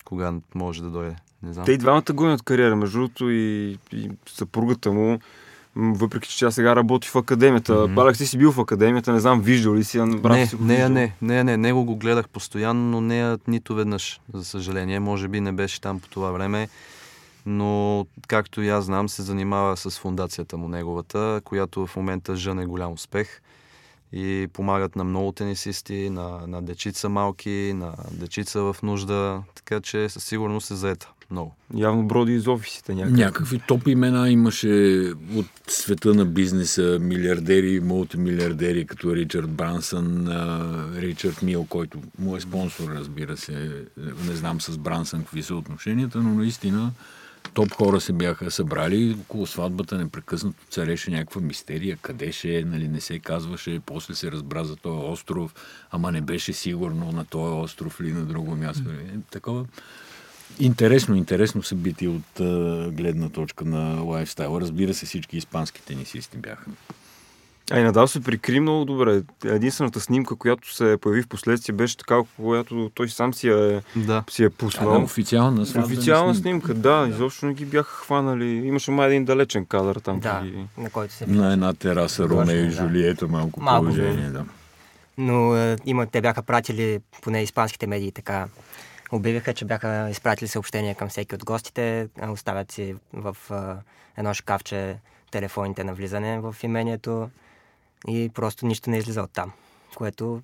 кога 0.06 0.34
може 0.56 0.84
да 0.84 0.90
дойде. 0.90 1.16
Не 1.44 1.54
знам. 1.54 1.66
Те 1.66 1.72
и 1.72 1.78
двамата 1.78 2.14
гонят 2.14 2.42
кариера, 2.42 2.76
между 2.76 2.98
другото, 2.98 3.30
и, 3.30 3.78
и 3.92 4.10
съпругата 4.30 4.92
му, 4.92 5.20
въпреки 5.76 6.30
че 6.30 6.40
тя 6.40 6.52
сега 6.52 6.76
работи 6.76 7.08
в 7.08 7.16
академията. 7.16 7.74
Mm-hmm. 7.74 7.94
Балак 7.94 8.16
си 8.16 8.28
си 8.28 8.38
бил 8.38 8.52
в 8.52 8.60
академията, 8.60 9.14
не 9.14 9.20
знам, 9.20 9.42
виждал 9.42 9.76
ли 9.76 9.84
си, 9.84 9.98
брат 9.98 10.38
не, 10.38 10.48
си 10.48 10.56
го 10.56 10.64
не, 10.64 10.90
не, 10.90 11.16
не, 11.22 11.44
не, 11.44 11.58
него 11.58 11.86
го 11.86 11.96
гледах 11.96 12.30
постоянно, 12.30 12.92
но 12.92 13.02
не 13.02 13.38
нито 13.48 13.76
веднъж, 13.76 14.20
за 14.34 14.46
съжаление. 14.46 15.00
Може 15.00 15.28
би 15.28 15.42
не 15.42 15.52
беше 15.52 15.82
там 15.82 16.00
по 16.00 16.08
това 16.08 16.32
време 16.32 16.70
но 17.46 18.06
както 18.28 18.62
и 18.62 18.70
аз 18.70 18.86
знам, 18.86 19.10
се 19.10 19.22
занимава 19.22 19.78
с 19.78 20.00
фундацията 20.00 20.58
му 20.58 20.68
неговата, 20.68 21.42
която 21.44 21.88
в 21.88 21.96
момента 21.96 22.36
жъне 22.36 22.66
голям 22.66 22.92
успех 22.92 23.42
и 24.12 24.48
помагат 24.54 24.96
на 24.96 25.04
много 25.04 25.32
тенисисти, 25.32 26.10
на, 26.10 26.48
на 26.48 26.62
дечица 26.62 27.10
малки, 27.10 27.74
на 27.76 27.94
дечица 28.12 28.62
в 28.62 28.76
нужда, 28.84 29.44
така 29.56 29.82
че 29.82 30.10
със 30.10 30.24
сигурност 30.24 30.68
се 30.68 30.76
заета 30.76 31.10
много. 31.32 31.56
Явно 31.76 32.08
броди 32.08 32.34
из 32.34 32.48
офисите 32.48 32.96
някакви. 32.96 33.22
Някакви 33.22 33.62
топ 33.68 33.88
имена 33.88 34.30
имаше 34.30 35.12
от 35.36 35.46
света 35.68 36.14
на 36.14 36.26
бизнеса, 36.26 36.98
милиардери, 37.02 37.80
мултимилиардери, 37.80 38.88
като 38.88 39.16
Ричард 39.16 39.50
Брансън, 39.50 40.28
Ричард 40.96 41.42
Мил, 41.42 41.66
който 41.70 42.00
му 42.20 42.36
е 42.36 42.40
спонсор, 42.40 42.90
разбира 42.90 43.38
се. 43.38 43.86
Не 44.28 44.36
знам 44.36 44.62
с 44.62 44.78
Брансън 44.78 45.20
какви 45.20 45.44
са 45.44 45.56
отношенията, 45.56 46.18
но 46.18 46.34
наистина 46.34 46.92
топ 47.54 47.72
хора 47.74 48.02
се 48.02 48.14
бяха 48.14 48.52
събрали, 48.52 49.18
около 49.22 49.48
сватбата 49.48 49.98
непрекъснато 49.98 50.66
цареше 50.70 51.12
някаква 51.12 51.42
мистерия, 51.42 51.98
къде 52.02 52.32
ще 52.32 52.58
е, 52.58 52.66
нали, 52.66 52.88
не 52.88 53.02
се 53.02 53.20
казваше, 53.20 53.80
после 53.86 54.16
се 54.16 54.32
разбра 54.32 54.64
за 54.64 54.76
този 54.76 55.06
остров, 55.06 55.56
ама 55.92 56.12
не 56.12 56.22
беше 56.22 56.54
сигурно 56.54 57.12
на 57.12 57.26
този 57.26 57.54
остров 57.54 58.00
или 58.00 58.12
на 58.12 58.26
друго 58.26 58.56
място. 58.56 58.84
Mm. 58.84 59.22
Такова 59.32 59.66
интересно, 60.60 61.16
интересно 61.16 61.64
събитие 61.64 62.08
от 62.08 62.42
гледна 62.96 63.30
точка 63.30 63.66
на 63.66 64.02
лайфстайла. 64.02 64.62
Разбира 64.62 64.94
се, 64.94 65.06
всички 65.06 65.38
испански 65.38 65.82
тенисисти 65.82 66.38
бяха 66.38 66.66
А 67.72 67.80
и 67.80 67.84
Надал 67.84 68.08
се 68.08 68.22
прикри 68.22 68.60
много 68.60 68.86
добре. 68.86 69.22
Единствената 69.46 70.00
снимка, 70.00 70.36
която 70.36 70.76
се 70.76 70.98
появи 70.98 71.22
в 71.22 71.28
последствие, 71.28 71.76
беше 71.76 71.98
така, 71.98 72.16
която 72.36 72.92
той 72.96 73.10
сам 73.10 73.34
си 73.34 73.48
е, 73.50 73.82
Да. 73.96 74.24
си 74.30 74.44
е 74.44 74.46
А, 74.46 74.50
да, 74.50 74.56
пуснал. 74.56 75.04
официална 75.04 75.66
сватбена 75.66 75.86
Официална 75.88 76.36
снимка. 76.36 76.68
снимка, 76.68 76.82
да, 76.82 77.08
изобщо 77.10 77.46
не 77.46 77.54
ги 77.54 77.66
бяха 77.66 77.96
хванали. 77.96 78.46
Имаше 78.48 78.92
май 78.92 79.08
един 79.08 79.26
далечен 79.26 79.66
кадър 79.66 79.96
там. 79.96 80.20
Да, 80.20 80.42
ги- 80.42 80.66
на 80.78 80.90
който 80.90 81.14
се 81.14 81.26
На 81.28 81.54
една 81.54 81.74
тераса 81.74 82.30
Роме 82.30 82.54
и 82.54 82.66
да. 82.66 82.72
Жулиета, 82.72 83.28
малко, 83.28 83.62
Малко, 83.62 83.86
положение, 83.86 84.30
да. 84.30 84.46
Но 85.18 85.56
е, 85.58 85.78
има, 85.86 86.06
те 86.06 86.22
бяха 86.22 86.44
пратили, 86.44 87.00
поне 87.22 87.44
испанските 87.44 87.88
медии 87.88 88.12
така, 88.12 88.48
обявиха, 89.12 89.54
че 89.54 89.66
бяха 89.66 90.08
изпратили 90.10 90.48
съобщение 90.48 90.96
към 90.96 91.10
всеки 91.10 91.36
от 91.36 91.46
гостите, 91.46 92.08
оставят 92.24 92.72
си 92.72 92.96
в 93.14 93.38
а, 93.50 93.76
едно 94.18 94.34
шкафче 94.34 94.96
телефоните 95.32 95.84
на 95.84 95.94
влизане 95.94 96.40
в 96.40 96.56
имението 96.64 97.30
и 98.08 98.30
просто 98.30 98.66
нищо 98.66 98.90
не 98.90 98.98
излиза 98.98 99.22
от 99.22 99.32
там, 99.32 99.52
което 99.96 100.42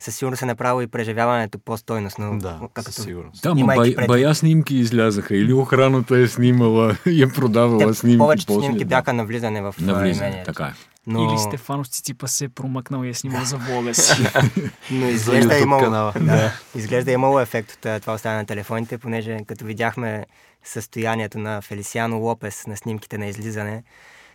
със 0.00 0.16
сигурност 0.16 0.42
е 0.42 0.46
направило 0.46 0.80
и 0.80 0.86
преживяването 0.86 1.58
по-стойностно. 1.58 2.38
Да, 2.38 2.60
като- 2.74 2.92
със 2.92 3.04
сигурност. 3.04 3.42
Да, 3.42 3.54
ма 3.54 3.66
бай, 3.66 3.76
предвид- 3.78 4.06
бая 4.06 4.34
снимки 4.34 4.76
излязаха. 4.76 5.36
Или 5.36 5.52
охраната 5.52 6.16
е 6.16 6.28
снимала 6.28 6.96
и 7.06 7.22
е 7.22 7.28
продавала 7.28 7.78
Те, 7.80 7.94
снимки. 7.94 8.18
повечето 8.18 8.52
после, 8.54 8.66
снимки 8.66 8.84
да. 8.84 8.88
бяха 8.88 9.12
на 9.12 9.24
влизане 9.24 9.62
в 9.62 9.74
а, 9.80 9.82
На 9.82 9.94
влизане, 9.94 10.26
имението. 10.26 10.46
така 10.46 10.64
е. 10.64 10.72
Но, 11.06 11.24
Или 11.24 11.38
Стефанов 11.38 11.86
Циципа 11.86 12.26
се 12.26 12.44
е 12.44 12.48
промъкнал 12.48 13.04
и 13.04 13.08
е 13.08 13.14
снимал 13.14 13.44
за 13.44 13.56
влога 13.56 13.94
си. 13.94 14.22
но 14.90 15.06
изглежда, 15.06 15.56
е 15.56 15.60
имало, 15.60 15.90
да, 16.20 16.52
изглежда 16.74 17.10
е 17.10 17.14
имало 17.14 17.40
ефект 17.40 17.72
от 17.72 18.00
това 18.00 18.14
оставяне 18.14 18.40
на 18.40 18.46
телефоните, 18.46 18.98
понеже 18.98 19.38
като 19.46 19.64
видяхме 19.64 20.26
състоянието 20.64 21.38
на 21.38 21.62
Фелисиано 21.62 22.18
Лопес 22.18 22.66
на 22.66 22.76
снимките 22.76 23.18
на 23.18 23.26
излизане, 23.26 23.82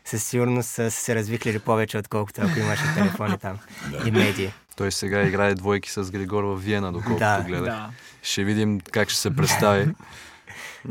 със 0.06 0.24
сигурност 0.24 0.70
са 0.70 0.91
се 0.91 1.15
развихлили 1.15 1.60
повече, 1.60 1.98
отколкото 1.98 2.41
ако 2.41 2.60
имаше 2.60 2.84
телефони 2.96 3.38
там 3.38 3.58
и 4.06 4.12
медии. 4.12 4.51
Той 4.77 4.91
сега 4.91 5.24
играе 5.24 5.56
двойки 5.56 5.91
с 5.91 6.12
Григор 6.12 6.44
в 6.44 6.56
Виена, 6.56 6.91
доколкото 6.91 7.20
Да. 7.20 7.44
гледах. 7.48 7.65
да. 7.65 7.89
Ще 8.24 8.44
видим 8.44 8.79
как 8.91 9.10
ще 9.10 9.20
се 9.20 9.36
представи. 9.36 9.88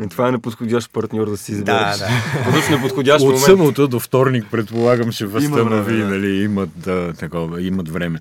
И 0.05 0.09
Това 0.11 0.29
е 0.29 0.33
неподходящ 0.33 0.93
партньор 0.93 1.31
да 1.31 1.37
си 1.37 1.53
избереш. 1.53 1.99
Да, 1.99 2.09
да. 2.69 2.71
Неподходящ 2.71 3.21
От 3.21 3.27
момент. 3.27 3.45
събота 3.45 3.89
до 3.89 4.01
вторник, 4.01 4.47
предполагам, 4.51 5.13
ще 5.13 5.27
възстанови, 5.27 5.99
да. 5.99 6.09
нали, 6.09 6.43
имат, 6.43 6.71
да, 6.77 7.13
такова, 7.13 7.63
имат 7.63 7.89
време. 7.89 8.19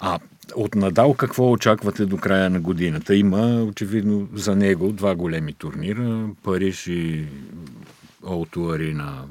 А 0.00 0.18
от 0.54 0.74
Надал 0.74 1.14
какво 1.14 1.50
очаквате 1.50 2.06
до 2.06 2.16
края 2.16 2.50
на 2.50 2.60
годината? 2.60 3.14
Има, 3.16 3.62
очевидно, 3.62 4.28
за 4.34 4.56
него 4.56 4.92
два 4.92 5.14
големи 5.14 5.52
турнира. 5.52 6.20
Париж 6.42 6.86
и 6.86 7.24
Олто 8.26 8.68
Арина. 8.68 9.24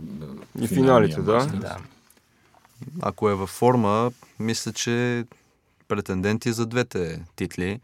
И 0.60 0.68
финалите, 0.68 1.22
да. 1.22 1.46
да. 1.46 1.78
Ако 3.02 3.30
е 3.30 3.36
във 3.36 3.50
форма, 3.50 4.12
мисля, 4.40 4.74
че 4.74 5.26
претенденти 5.88 6.52
за 6.52 6.66
двете 6.66 7.24
титли. 7.36 7.80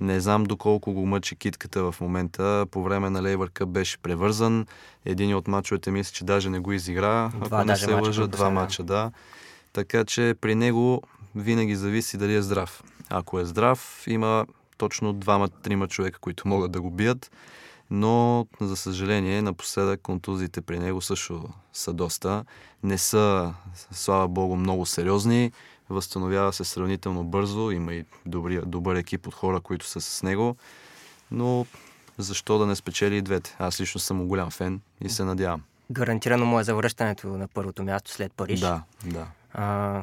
Не 0.00 0.20
знам 0.20 0.44
доколко 0.44 0.92
го 0.92 1.06
мъчи 1.06 1.36
китката 1.36 1.92
в 1.92 2.00
момента. 2.00 2.66
По 2.70 2.82
време 2.82 3.10
на 3.10 3.22
Лейбър 3.22 3.50
Къп 3.50 3.68
беше 3.68 3.98
превързан. 3.98 4.66
Един 5.04 5.36
от 5.36 5.48
мачовете 5.48 5.90
мисля, 5.90 6.12
че 6.12 6.24
даже 6.24 6.50
не 6.50 6.58
го 6.58 6.72
изигра. 6.72 7.32
Два 7.44 7.58
Ако 7.58 7.66
не 7.66 7.76
се 7.76 7.86
мача 7.86 8.06
лъжа, 8.06 8.26
два 8.26 8.44
да. 8.44 8.50
мача, 8.50 8.82
да. 8.82 9.10
Така 9.72 10.04
че 10.04 10.34
при 10.40 10.54
него 10.54 11.02
винаги 11.34 11.76
зависи 11.76 12.16
дали 12.16 12.34
е 12.34 12.42
здрав. 12.42 12.82
Ако 13.08 13.40
е 13.40 13.44
здрав, 13.44 14.04
има 14.06 14.46
точно 14.76 15.12
двама-трима 15.12 15.88
човека, 15.88 16.18
които 16.18 16.48
могат 16.48 16.72
да 16.72 16.80
го 16.80 16.90
бият. 16.90 17.30
Но, 17.90 18.46
за 18.60 18.76
съжаление, 18.76 19.42
напоследък 19.42 20.00
контузиите 20.00 20.60
при 20.60 20.78
него 20.78 21.00
също 21.00 21.48
са 21.72 21.92
доста. 21.92 22.44
Не 22.82 22.98
са, 22.98 23.54
слава 23.92 24.28
богу, 24.28 24.56
много 24.56 24.86
сериозни. 24.86 25.52
Възстановява 25.90 26.52
се 26.52 26.64
сравнително 26.64 27.24
бързо. 27.24 27.70
Има 27.70 27.94
и 27.94 28.04
добри, 28.26 28.60
добър 28.66 28.96
екип 28.96 29.26
от 29.26 29.34
хора, 29.34 29.60
които 29.60 29.86
са 29.86 30.00
с 30.00 30.22
него. 30.22 30.56
Но 31.30 31.66
защо 32.18 32.58
да 32.58 32.66
не 32.66 32.76
спечели 32.76 33.16
и 33.16 33.22
двете? 33.22 33.56
Аз 33.58 33.80
лично 33.80 34.00
съм 34.00 34.26
голям 34.28 34.50
фен 34.50 34.80
и 35.00 35.08
се 35.08 35.24
надявам. 35.24 35.62
Гарантирано 35.90 36.46
му 36.46 36.60
е 36.60 36.64
завръщането 36.64 37.26
на 37.26 37.48
първото 37.48 37.82
място 37.82 38.10
след 38.10 38.32
Париж. 38.32 38.60
Да, 38.60 38.82
да. 39.04 39.26
А, 39.52 40.02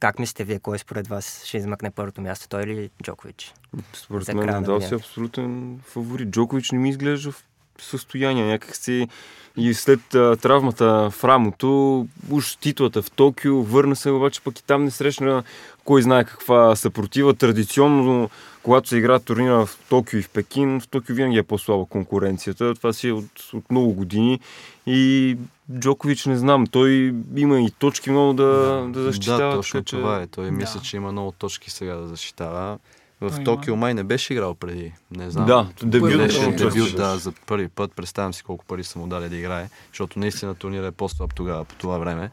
как 0.00 0.18
мислите 0.18 0.44
вие, 0.44 0.58
кой 0.58 0.78
според 0.78 1.08
вас 1.08 1.44
ще 1.44 1.56
измъкне 1.56 1.90
първото 1.90 2.20
място, 2.20 2.48
той 2.48 2.62
или 2.62 2.90
Джокович? 3.02 3.54
Според 3.92 4.34
мен 4.34 4.46
Надал 4.46 4.80
си 4.80 4.94
е 4.94 4.96
абсолютен 4.96 5.80
фаворит. 5.84 6.30
Джокович 6.30 6.70
не 6.70 6.78
ми 6.78 6.88
изглежда 6.88 7.32
в 7.32 7.44
състояние 7.82 8.46
някакси 8.46 9.08
и 9.56 9.74
след 9.74 10.14
а, 10.14 10.36
травмата 10.36 11.10
в 11.10 11.24
рамото, 11.24 12.06
уж 12.30 12.56
титлата 12.56 13.02
в 13.02 13.10
Токио, 13.10 13.62
върна 13.62 13.96
се, 13.96 14.10
обаче 14.10 14.40
пък 14.40 14.58
и 14.58 14.64
там 14.64 14.84
не 14.84 14.90
срещна 14.90 15.42
кой 15.84 16.02
знае 16.02 16.24
каква 16.24 16.76
съпротива. 16.76 17.34
Традиционно, 17.34 18.30
когато 18.62 18.88
се 18.88 18.96
играят 18.96 19.24
турнира 19.24 19.66
в 19.66 19.78
Токио 19.88 20.18
и 20.18 20.22
в 20.22 20.28
Пекин, 20.30 20.80
в 20.80 20.88
Токио 20.88 21.14
винаги 21.14 21.38
е 21.38 21.42
по-слаба 21.42 21.84
конкуренцията. 21.84 22.74
Това 22.74 22.92
си 22.92 23.08
е 23.08 23.12
от, 23.12 23.24
от 23.52 23.70
много 23.70 23.92
години 23.92 24.40
и 24.86 25.36
Джокович 25.78 26.26
не 26.26 26.36
знам, 26.36 26.66
той 26.66 27.14
има 27.36 27.60
и 27.60 27.70
точки 27.70 28.10
много 28.10 28.32
да, 28.32 28.44
да 28.88 29.02
защитава. 29.02 29.44
Да, 29.46 29.56
точно 29.56 29.78
така 29.80 29.84
че- 29.84 29.96
това 29.96 30.22
е. 30.22 30.26
Той 30.26 30.44
Да. 30.44 30.50
мисля, 30.52 30.80
че 30.80 30.96
има 30.96 31.12
много 31.12 31.32
точки 31.32 31.70
сега 31.70 31.94
да 31.94 32.06
защитава. 32.08 32.78
В 33.20 33.30
Той 33.34 33.44
Токио 33.44 33.76
май 33.76 33.94
не 33.94 34.04
беше 34.04 34.32
играл 34.32 34.54
преди. 34.54 34.92
Не 35.10 35.30
знам. 35.30 35.46
Да, 35.46 35.68
дебют 35.82 36.16
беше 36.16 36.42
на 36.42 36.56
дебют, 36.56 36.96
да, 36.96 37.16
за 37.16 37.32
първи 37.46 37.68
път. 37.68 37.92
Представям 37.92 38.34
си 38.34 38.42
колко 38.42 38.64
пари 38.64 38.84
са 38.84 38.98
му 38.98 39.06
дали 39.06 39.28
да 39.28 39.36
играе, 39.36 39.68
защото 39.88 40.18
наистина 40.18 40.54
турнира 40.54 40.86
е 40.86 40.90
по-слаб 40.90 41.34
тогава, 41.34 41.64
по 41.64 41.74
това 41.74 41.98
време. 41.98 42.30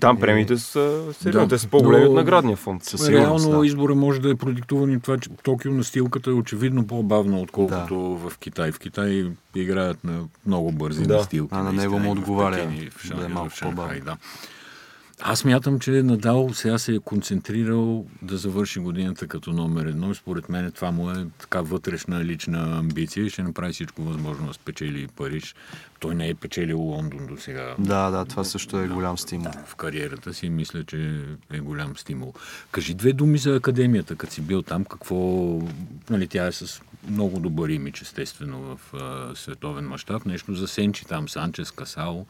Там 0.00 0.20
премиите 0.20 0.58
са 0.58 1.04
сериозни, 1.12 1.42
Да. 1.42 1.48
те 1.48 1.58
са 1.58 1.68
по-големи 1.68 2.06
от 2.06 2.14
наградния 2.14 2.56
фонд. 2.56 2.84
Със 2.84 3.08
Реално 3.08 3.60
да. 3.60 3.66
избора 3.66 3.94
може 3.94 4.20
да 4.20 4.30
е 4.30 4.34
продиктуван 4.34 4.92
и 4.92 5.00
това, 5.00 5.18
че 5.18 5.30
Токио 5.42 5.72
настилката 5.72 6.30
е 6.30 6.32
очевидно 6.32 6.86
по-бавна, 6.86 7.40
отколкото 7.40 7.96
в 7.98 8.38
Китай. 8.38 8.72
В 8.72 8.78
Китай 8.78 9.30
играят 9.54 10.04
на 10.04 10.20
много 10.46 10.72
бързи 10.72 11.02
Да. 11.02 11.16
настилки. 11.16 11.54
А 11.54 11.62
на 11.62 11.72
него 11.72 11.98
му 11.98 12.08
в 12.08 12.18
отговаря 12.18 12.62
и 12.62 12.90
в 12.90 12.98
да 12.98 13.04
е 13.04 13.08
Шанхай, 13.08 13.28
малко 13.28 13.50
в 13.50 13.54
Шанхай, 13.54 13.76
по-бавно. 13.76 14.04
да. 14.04 14.16
Аз 15.22 15.44
мятам, 15.44 15.80
че 15.80 15.90
Надал 15.90 16.50
сега 16.54 16.78
се 16.78 16.94
е 16.94 16.98
концентрирал 16.98 18.06
да 18.22 18.36
завърши 18.36 18.80
годината 18.80 19.26
като 19.26 19.52
номер 19.52 19.86
едно 19.86 20.14
според 20.14 20.48
мен 20.48 20.72
това 20.72 20.90
му 20.90 21.10
е 21.10 21.26
така 21.38 21.60
вътрешна 21.60 22.24
лична 22.24 22.78
амбиция 22.78 23.26
и 23.26 23.30
ще 23.30 23.42
направи 23.42 23.72
всичко 23.72 24.02
възможно 24.02 24.46
да 24.46 24.54
спечели 24.54 25.08
Париж. 25.16 25.54
Той 26.00 26.14
не 26.14 26.28
е 26.28 26.34
печелил 26.34 26.78
Лондон 26.78 27.26
до 27.26 27.36
сега. 27.36 27.74
Да, 27.78 28.10
да, 28.10 28.24
това 28.24 28.44
също 28.44 28.78
е 28.78 28.88
голям 28.88 29.18
стимул. 29.18 29.52
в 29.66 29.74
кариерата 29.74 30.34
си, 30.34 30.50
мисля, 30.50 30.84
че 30.84 31.24
е 31.52 31.60
голям 31.60 31.96
стимул. 31.96 32.34
Кажи 32.70 32.94
две 32.94 33.12
думи 33.12 33.38
за 33.38 33.56
академията, 33.56 34.16
като 34.16 34.32
си 34.32 34.40
бил 34.40 34.62
там, 34.62 34.84
какво... 34.84 35.16
Нали, 36.10 36.28
тя 36.28 36.46
е 36.46 36.52
с 36.52 36.82
много 37.08 37.40
добър 37.40 37.68
имидж, 37.68 38.02
естествено, 38.02 38.60
в 38.60 38.94
а, 38.94 39.36
световен 39.36 39.88
мащаб. 39.88 40.26
Нещо 40.26 40.54
за 40.54 40.68
Сенчи 40.68 41.04
там, 41.04 41.28
Санчес, 41.28 41.70
Касао, 41.70 42.24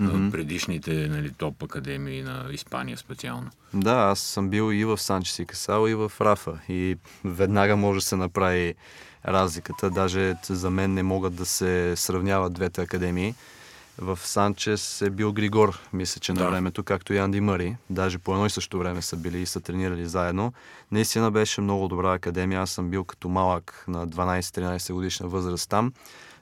mm-hmm. 0.00 0.30
предишните 0.30 1.08
нали, 1.08 1.30
топ 1.30 1.62
академии 1.62 2.22
на 2.22 2.46
Испания 2.52 2.98
специално. 2.98 3.50
Да, 3.74 3.94
аз 3.94 4.20
съм 4.20 4.50
бил 4.50 4.72
и 4.72 4.84
в 4.84 4.98
Санчес 4.98 5.38
и 5.38 5.46
Касао, 5.46 5.88
и 5.88 5.94
в 5.94 6.12
Рафа. 6.20 6.58
И 6.68 6.96
веднага 7.24 7.76
може 7.76 7.96
да 7.96 8.04
се 8.04 8.16
направи 8.16 8.74
разликата. 9.28 9.90
Даже 9.90 10.34
за 10.42 10.70
мен 10.70 10.94
не 10.94 11.02
могат 11.02 11.34
да 11.34 11.46
се 11.46 11.96
сравняват 11.96 12.52
двете 12.52 12.80
академии. 12.80 13.34
В 13.98 14.18
Санчес 14.22 15.02
е 15.02 15.10
бил 15.10 15.32
Григор, 15.32 15.80
мисля, 15.92 16.20
че 16.20 16.32
на 16.32 16.40
Да. 16.40 16.50
времето, 16.50 16.84
както 16.84 17.12
и 17.12 17.18
Анди 17.18 17.40
Мъри. 17.40 17.76
Даже 17.90 18.18
по 18.18 18.32
едно 18.32 18.46
и 18.46 18.50
също 18.50 18.78
време 18.78 19.02
са 19.02 19.16
били 19.16 19.38
и 19.38 19.46
са 19.46 19.60
тренирали 19.60 20.06
заедно. 20.06 20.52
Наистина 20.92 21.30
беше 21.30 21.60
много 21.60 21.88
добра 21.88 22.12
академия. 22.12 22.60
Аз 22.60 22.70
съм 22.70 22.90
бил 22.90 23.04
като 23.04 23.28
малък 23.28 23.84
на 23.88 24.08
12-13 24.08 24.92
годишна 24.92 25.28
възраст 25.28 25.70
там. 25.70 25.92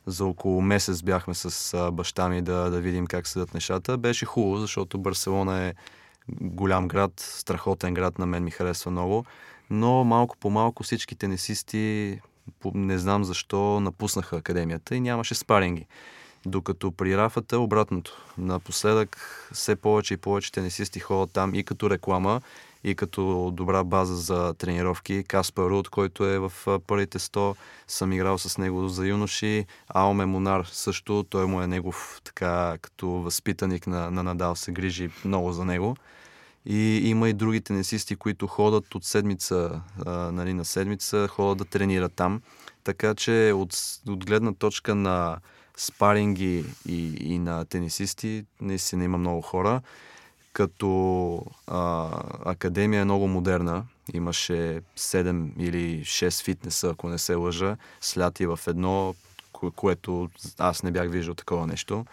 За 0.07 0.25
около 0.25 0.61
месец 0.61 1.03
бяхме 1.03 1.35
с 1.35 1.91
баща 1.93 2.29
ми 2.29 2.43
да, 2.43 2.71
да 2.71 2.81
видим 2.81 3.07
как 3.07 3.27
седат 3.27 3.55
нещата. 3.55 3.97
Беше 3.99 4.27
хубаво, 4.27 4.57
защото 4.57 4.99
Барселона 4.99 5.63
е 5.63 5.75
голям 6.41 6.89
град, 6.89 7.13
страхотен 7.17 7.95
град, 7.95 8.19
на 8.19 8.27
мен 8.27 8.45
ми 8.45 8.51
харесва 8.51 8.91
много. 8.91 9.25
Но 9.71 10.05
малко 10.05 10.37
по 10.37 10.51
малко 10.51 10.83
всички 10.83 11.15
тенисисти, 11.15 12.21
не 12.75 12.99
знам 12.99 13.25
защо, 13.25 13.81
напуснаха 13.81 14.37
академията 14.37 14.97
и 14.97 15.01
нямаше 15.01 15.35
спаринги. 15.35 15.87
Докато 16.47 16.93
при 16.93 17.17
Рафата 17.17 17.59
обратното. 17.59 18.23
Напоследък 18.39 19.17
все 19.53 19.77
повече 19.77 20.15
и 20.15 20.17
повече 20.17 20.53
тенисисти 20.53 21.01
ходят 21.01 21.33
там 21.33 21.55
и 21.55 21.65
като 21.65 21.91
реклама, 21.91 22.41
и 22.85 22.95
като 22.95 23.51
добра 23.55 23.85
база 23.85 24.17
за 24.17 24.55
тренировки. 24.55 25.25
Каспар 25.29 25.65
Руд, 25.65 25.89
който 25.89 26.25
е 26.25 26.39
в 26.39 26.53
първите 26.87 27.19
100, 27.19 27.57
съм 27.89 28.13
играл 28.13 28.39
с 28.39 28.59
него 28.59 28.89
за 28.89 29.07
юноши. 29.07 29.67
Аоме 29.89 30.27
Монар 30.27 30.65
също, 30.73 31.25
той 31.31 31.47
му 31.47 31.63
е 31.63 31.67
негов 31.67 32.21
така 32.25 32.79
като 32.83 33.09
възпитаник 33.09 33.87
на, 33.87 34.11
на 34.11 34.23
Надал, 34.23 34.55
се 34.57 34.73
грижи 34.73 35.11
много 35.25 35.53
за 35.53 35.65
него. 35.65 35.97
И 36.67 37.01
има 37.05 37.29
и 37.29 37.33
други 37.33 37.61
тенисисти, 37.61 38.17
които 38.17 38.47
ходят 38.47 38.95
от 38.95 39.05
седмица 39.05 39.81
а, 40.07 40.11
нали, 40.11 40.55
на 40.55 40.65
седмица, 40.65 41.29
ходят 41.29 41.59
да 41.59 41.65
тренират 41.65 42.13
там. 42.17 42.43
Така 42.85 43.15
че 43.15 43.53
от, 43.55 43.77
от 44.09 44.27
гледна 44.27 44.53
точка 44.53 44.95
на 44.95 45.39
спаринги 45.77 46.65
и, 46.89 47.17
и 47.21 47.39
на 47.39 47.65
тенисисти, 47.65 48.45
наистина 48.61 49.05
има 49.05 49.19
много 49.19 49.41
хора. 49.41 49.81
като 50.53 51.43
а, 51.67 52.11
академия 52.45 53.01
е 53.01 53.05
много 53.05 53.29
модерна. 53.29 53.85
Имаше 54.13 54.81
7 54.97 55.51
или 55.59 56.01
6 56.01 56.45
фитнеса, 56.45 56.91
ако 56.91 57.09
не 57.09 57.19
се 57.19 57.35
лъжа, 57.35 57.77
сляти 58.01 58.47
в 58.47 58.61
едно, 58.67 59.15
кое, 59.53 59.71
което 59.71 60.31
аз 60.59 60.83
не 60.83 60.91
бях 60.91 61.11
виждал 61.11 61.35
такова 61.35 61.67
нещо. 61.67 62.05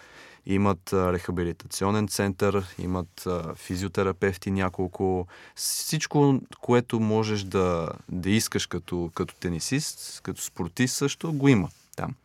Имат 0.45 0.93
рехабилитационен 0.93 2.07
център, 2.07 2.65
имат 2.79 3.27
физиотерапевти 3.55 4.51
няколко. 4.51 5.27
Всичко, 5.55 6.39
което 6.61 6.99
можеш 6.99 7.43
да, 7.43 7.89
да 8.09 8.29
искаш 8.29 8.65
като, 8.65 9.11
като 9.13 9.35
тенисист, 9.35 10.21
като 10.23 10.41
спортист 10.41 10.95
също, 10.95 11.33
го 11.33 11.47
има 11.47 11.69
там. 11.95 12.15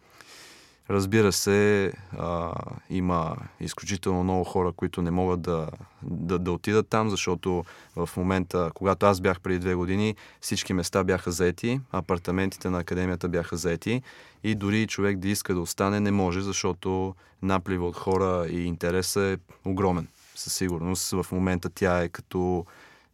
Разбира 0.90 1.32
се, 1.32 1.92
а, 2.18 2.52
има 2.90 3.36
изключително 3.60 4.24
много 4.24 4.44
хора, 4.44 4.72
които 4.72 5.02
не 5.02 5.10
могат 5.10 5.40
да, 5.40 5.68
да, 6.02 6.38
да 6.38 6.52
отидат 6.52 6.88
там, 6.88 7.10
защото 7.10 7.64
в 7.96 8.08
момента, 8.16 8.70
когато 8.74 9.06
аз 9.06 9.20
бях 9.20 9.40
преди 9.40 9.58
две 9.58 9.74
години, 9.74 10.14
всички 10.40 10.72
места 10.72 11.04
бяха 11.04 11.32
заети, 11.32 11.80
апартаментите 11.92 12.70
на 12.70 12.78
академията 12.78 13.28
бяха 13.28 13.56
заети 13.56 14.02
и 14.44 14.54
дори 14.54 14.86
човек 14.86 15.18
да 15.18 15.28
иска 15.28 15.54
да 15.54 15.60
остане, 15.60 16.00
не 16.00 16.10
може, 16.10 16.40
защото 16.40 17.14
наплива 17.42 17.86
от 17.86 17.96
хора 17.96 18.46
и 18.50 18.64
интереса 18.64 19.22
е 19.22 19.36
огромен. 19.64 20.08
Със 20.34 20.54
сигурност 20.54 21.10
в 21.10 21.26
момента 21.32 21.70
тя 21.74 22.02
е 22.02 22.08
като 22.08 22.66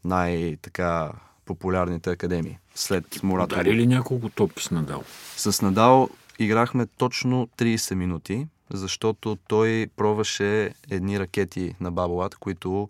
най-така 0.05 1.11
популярните 1.45 2.11
академии. 2.11 2.59
След 2.75 3.23
Мурато. 3.23 3.57
Дари 3.57 3.75
ли 3.75 3.87
няколко 3.87 4.29
топки 4.29 4.63
с 4.63 4.71
Надал? 4.71 5.05
С 5.37 5.63
Надал 5.63 6.09
играхме 6.39 6.87
точно 6.87 7.49
30 7.59 7.95
минути, 7.95 8.47
защото 8.71 9.37
той 9.49 9.87
пробваше 9.97 10.75
едни 10.91 11.21
ракети 11.21 11.75
на 11.81 11.93
Баболат, 11.93 12.35
които 12.35 12.89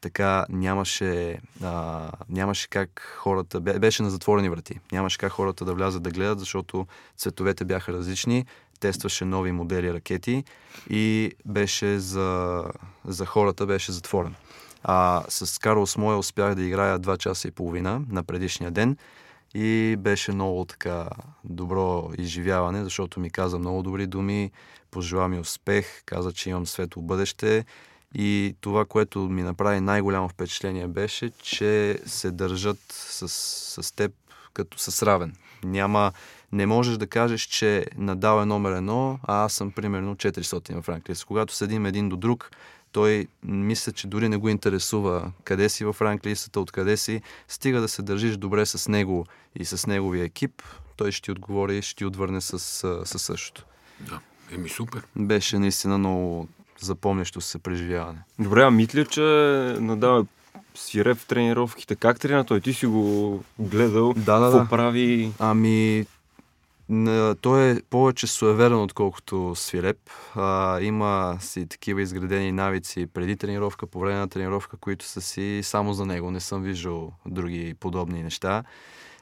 така 0.00 0.46
нямаше, 0.48 1.38
а, 1.62 2.10
нямаше 2.28 2.68
как 2.68 3.16
хората, 3.18 3.60
беше 3.60 4.02
на 4.02 4.10
затворени 4.10 4.48
врати, 4.48 4.80
нямаше 4.92 5.18
как 5.18 5.32
хората 5.32 5.64
да 5.64 5.74
влязат 5.74 6.02
да 6.02 6.10
гледат, 6.10 6.38
защото 6.38 6.86
цветовете 7.16 7.64
бяха 7.64 7.92
различни, 7.92 8.46
тестваше 8.80 9.24
нови 9.24 9.52
модели 9.52 9.92
ракети 9.92 10.44
и 10.90 11.32
беше 11.44 11.98
за, 11.98 12.64
за 13.04 13.26
хората 13.26 13.66
беше 13.66 13.92
затворен. 13.92 14.34
А 14.82 15.24
с 15.28 15.58
Карлос 15.58 15.96
Моя 15.96 16.18
успях 16.18 16.54
да 16.54 16.62
играя 16.62 17.00
2 17.00 17.18
часа 17.18 17.48
и 17.48 17.50
половина 17.50 18.02
на 18.10 18.22
предишния 18.22 18.70
ден 18.70 18.96
и 19.54 19.96
беше 19.98 20.32
много 20.32 20.64
така 20.64 21.08
добро 21.44 22.10
изживяване, 22.18 22.84
защото 22.84 23.20
ми 23.20 23.30
каза 23.30 23.58
много 23.58 23.82
добри 23.82 24.06
думи, 24.06 24.50
пожела 24.90 25.28
ми 25.28 25.38
успех, 25.38 26.02
каза, 26.06 26.32
че 26.32 26.50
имам 26.50 26.66
светло 26.66 27.02
бъдеще 27.02 27.64
и 28.14 28.56
това, 28.60 28.84
което 28.84 29.18
ми 29.18 29.42
направи 29.42 29.80
най-голямо 29.80 30.28
впечатление 30.28 30.88
беше, 30.88 31.30
че 31.42 31.98
се 32.06 32.30
държат 32.30 32.78
с, 32.88 33.28
с 33.82 33.92
теб 33.92 34.12
като 34.54 34.78
с 34.78 35.02
равен. 35.02 35.34
Няма, 35.64 36.12
не 36.52 36.66
можеш 36.66 36.96
да 36.96 37.06
кажеш, 37.06 37.42
че 37.42 37.86
надал 37.96 38.42
е 38.42 38.44
номер 38.44 38.72
едно, 38.72 39.18
а 39.22 39.44
аз 39.44 39.52
съм 39.52 39.72
примерно 39.72 40.16
400 40.16 40.80
в 40.82 40.88
ранглиста. 40.88 41.26
Когато 41.26 41.54
седим 41.54 41.86
един 41.86 42.08
до 42.08 42.16
друг, 42.16 42.50
той 42.98 43.26
мисля, 43.42 43.92
че 43.92 44.06
дори 44.06 44.28
не 44.28 44.36
го 44.36 44.48
интересува 44.48 45.32
къде 45.44 45.68
си 45.68 45.84
в 45.84 45.96
ранглистата, 46.00 46.60
откъде 46.60 46.96
си. 46.96 47.22
Стига 47.48 47.80
да 47.80 47.88
се 47.88 48.02
държиш 48.02 48.36
добре 48.36 48.66
с 48.66 48.88
него 48.88 49.26
и 49.54 49.64
с 49.64 49.86
неговия 49.86 50.24
екип, 50.24 50.62
той 50.96 51.12
ще 51.12 51.22
ти 51.22 51.30
отговори 51.30 51.78
и 51.78 51.82
ще 51.82 51.96
ти 51.96 52.04
отвърне 52.04 52.40
с, 52.40 52.58
с 53.04 53.18
същото. 53.18 53.64
Да, 54.00 54.20
еми 54.52 54.68
супер. 54.68 55.02
Беше 55.16 55.58
наистина 55.58 55.98
много 55.98 56.48
запомнящо 56.80 57.40
се 57.40 57.58
преживяване. 57.58 58.18
Добре, 58.38 58.62
а 58.62 58.70
мисля, 58.70 59.04
че 59.04 59.20
надава 59.80 60.26
свире 60.74 61.14
в 61.14 61.26
тренировките. 61.26 61.96
Как 61.96 62.20
тренира 62.20 62.44
той? 62.44 62.60
Ти 62.60 62.72
си 62.72 62.86
го 62.86 63.42
гледал. 63.58 64.14
Да, 64.16 64.38
да, 64.38 64.46
Какво 64.46 64.58
да. 64.58 64.68
прави? 64.68 65.32
Ами, 65.38 66.06
той 67.40 67.70
е 67.70 67.82
повече 67.90 68.26
суеверен, 68.26 68.82
отколкото 68.82 69.52
свиреп. 69.56 70.10
А, 70.34 70.80
има 70.80 71.38
си 71.40 71.66
такива 71.66 72.02
изградени 72.02 72.52
навици 72.52 73.06
преди 73.06 73.36
тренировка, 73.36 73.86
по 73.86 74.00
време 74.00 74.18
на 74.18 74.28
тренировка, 74.28 74.76
които 74.76 75.04
са 75.04 75.20
си 75.20 75.60
само 75.62 75.92
за 75.92 76.06
него. 76.06 76.30
Не 76.30 76.40
съм 76.40 76.62
виждал 76.62 77.12
други 77.26 77.74
подобни 77.80 78.22
неща. 78.22 78.64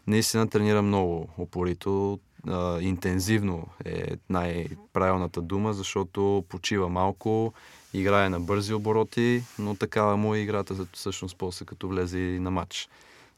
Наистина 0.07 0.49
тренира 0.49 0.83
много 0.83 1.29
упорито. 1.39 2.21
А, 2.49 2.81
интензивно 2.81 3.67
е 3.85 4.05
най-правилната 4.31 5.43
дума, 5.43 5.73
защото 5.73 6.45
почива 6.49 6.89
малко, 6.89 7.53
играе 7.95 8.29
на 8.29 8.41
бързи 8.41 8.75
обороти, 8.75 9.43
но 9.59 9.75
такава 9.75 10.17
му 10.17 10.35
е 10.35 10.39
играта 10.39 10.87
всъщност 10.93 11.37
после 11.39 11.67
като 11.67 11.89
влезе 11.89 12.19
и 12.19 12.39
на 12.39 12.51
матч. 12.51 12.89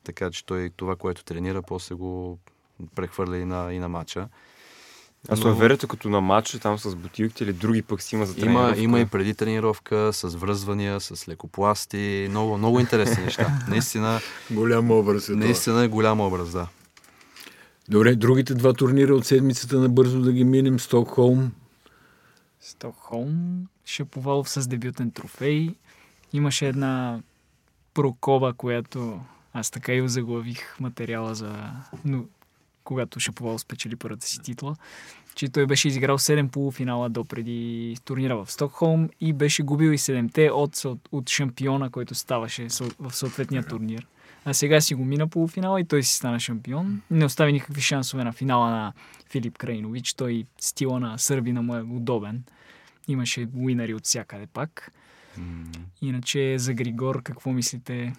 Така 0.05 0.31
че 0.31 0.47
той 0.47 0.71
това, 0.77 0.97
което 0.97 1.25
тренира, 1.25 1.63
после 1.63 1.95
го 1.95 2.39
прехвърля 2.95 3.37
и 3.39 3.45
на, 3.45 3.73
и 3.73 3.79
на 3.79 3.89
матча. 3.89 4.29
А 5.29 5.37
суеверието 5.37 5.89
като 5.89 6.09
на 6.09 6.21
матч, 6.21 6.59
там 6.63 6.79
с 6.79 6.97
бутилките 6.97 7.45
или 7.45 7.53
други 7.53 7.83
пък 7.83 8.03
си 8.03 8.15
има 8.15 8.27
за 8.27 8.33
Има, 8.33 8.41
тренировка? 8.45 8.81
има 8.81 9.01
и 9.01 9.07
преди 9.07 9.35
тренировка 9.35 10.13
с 10.13 10.29
връзвания, 10.29 11.01
с 11.01 11.29
лекопласти, 11.29 12.27
много, 12.31 12.59
много 12.59 12.81
интересни 12.81 13.25
неща. 13.25 13.59
Наистина, 13.69 14.21
Голям 14.51 14.91
образ 14.91 15.23
е 15.23 15.27
това. 15.27 15.39
наистина 15.39 15.85
е 15.85 15.89
голям 15.89 16.21
образ, 16.21 16.53
да. 16.53 16.69
Добре, 17.89 18.15
другите 18.17 18.55
два 18.55 18.73
турнира 18.73 19.15
от 19.15 19.27
седмицата 19.27 19.81
набързо 19.81 20.21
да 20.21 20.33
ги 20.33 20.45
минем. 20.45 20.81
Стокхолм. 20.81 21.53
Стокхолм, 22.61 23.67
Шаповалов 23.85 24.49
с 24.49 24.69
дебютен 24.69 25.11
трофей. 25.11 25.75
Имаше 26.33 26.69
една 26.69 27.21
прокоба, 27.95 28.53
която 28.53 29.21
аз 29.53 29.71
така 29.71 29.95
и 29.95 30.03
озаглавих 30.03 30.81
материала 30.81 31.35
за... 31.35 31.71
Когато 32.89 33.21
Шаповалов 33.21 33.61
спечели 33.61 33.97
първата 33.97 34.27
си 34.27 34.43
титла, 34.43 34.77
че 35.35 35.49
той 35.49 35.67
беше 35.67 35.89
изиграл 35.89 36.19
7 36.19 36.49
полуфинала 36.49 37.09
до 37.09 37.25
преди 37.25 37.97
турнира 38.05 38.45
в 38.45 38.53
Стокхолм 38.53 39.09
и 39.21 39.33
беше 39.33 39.63
губил 39.63 39.91
и 39.91 39.99
7-те 39.99 40.51
от, 40.51 40.85
от 41.13 41.31
шампиона, 41.31 41.91
който 41.91 42.15
ставаше 42.15 42.67
в 42.99 43.15
съответния 43.15 43.63
турнир. 43.63 44.07
А 44.45 44.55
сега 44.55 44.81
си 44.81 44.95
го 44.95 45.05
мина 45.05 45.29
полуфинала 45.29 45.81
и 45.81 45.85
той 45.85 46.03
си 46.03 46.15
стана 46.15 46.41
шампион. 46.41 47.03
Не 47.11 47.25
остави 47.25 47.53
никакви 47.53 47.81
шансове 47.81 48.25
на 48.25 48.33
финала 48.33 48.71
на 48.71 48.93
Филип 49.31 49.59
Крайнович. 49.59 50.15
Той 50.15 50.45
стила 50.61 51.01
на 51.01 51.19
сърбина 51.19 51.63
му 51.63 51.77
е 51.77 51.83
удобен. 51.83 52.45
Имаше 53.09 53.49
уинари 53.57 53.95
от 53.95 54.05
всякъде 54.05 54.47
пак. 54.47 54.93
Иначе 56.03 56.59
за 56.59 56.75
Григор, 56.75 57.23
какво 57.23 57.53
мислите? 57.53 58.13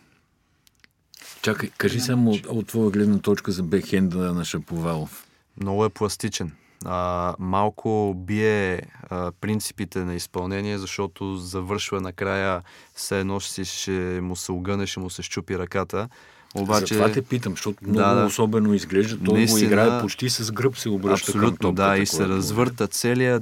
Чакай, 1.41 1.69
кажи 1.77 1.99
само 1.99 2.31
от, 2.31 2.45
от 2.45 2.67
твоя 2.67 2.89
гледна 2.91 3.19
точка 3.19 3.51
за 3.51 3.63
бекхенда 3.63 4.33
на 4.33 4.45
Шаповалов. 4.45 5.25
Много 5.61 5.85
е 5.85 5.89
пластичен. 5.89 6.51
А, 6.85 7.35
малко 7.39 8.13
бие 8.17 8.81
а, 9.03 9.31
принципите 9.31 9.99
на 9.99 10.15
изпълнение, 10.15 10.77
защото 10.77 11.35
завършва 11.37 12.01
накрая 12.01 12.61
все 12.95 13.19
едно 13.19 13.39
ще, 13.39 13.65
ще 13.65 13.91
му 14.21 14.35
се 14.35 14.51
огъне, 14.51 14.87
ще 14.87 14.99
му 14.99 15.09
се 15.09 15.21
щупи 15.21 15.57
ръката. 15.59 16.09
Обаче... 16.55 16.93
Затова 16.93 17.11
те 17.11 17.21
питам, 17.21 17.53
защото 17.53 17.77
много 17.81 17.99
Да, 17.99 18.13
да. 18.13 18.25
особено 18.25 18.73
изглежда. 18.73 19.17
Той 19.25 19.37
Наистина- 19.37 19.59
го 19.59 19.65
играе 19.65 20.01
почти 20.01 20.29
с 20.29 20.51
гръб 20.51 20.77
се 20.77 20.89
обръща 20.89 21.31
към 21.31 21.41
Абсолютно, 21.41 21.57
топката. 21.69 21.89
да, 21.89 21.97
и 21.97 22.05
се 22.05 22.27
развърта 22.27 22.87
целия, 22.87 23.39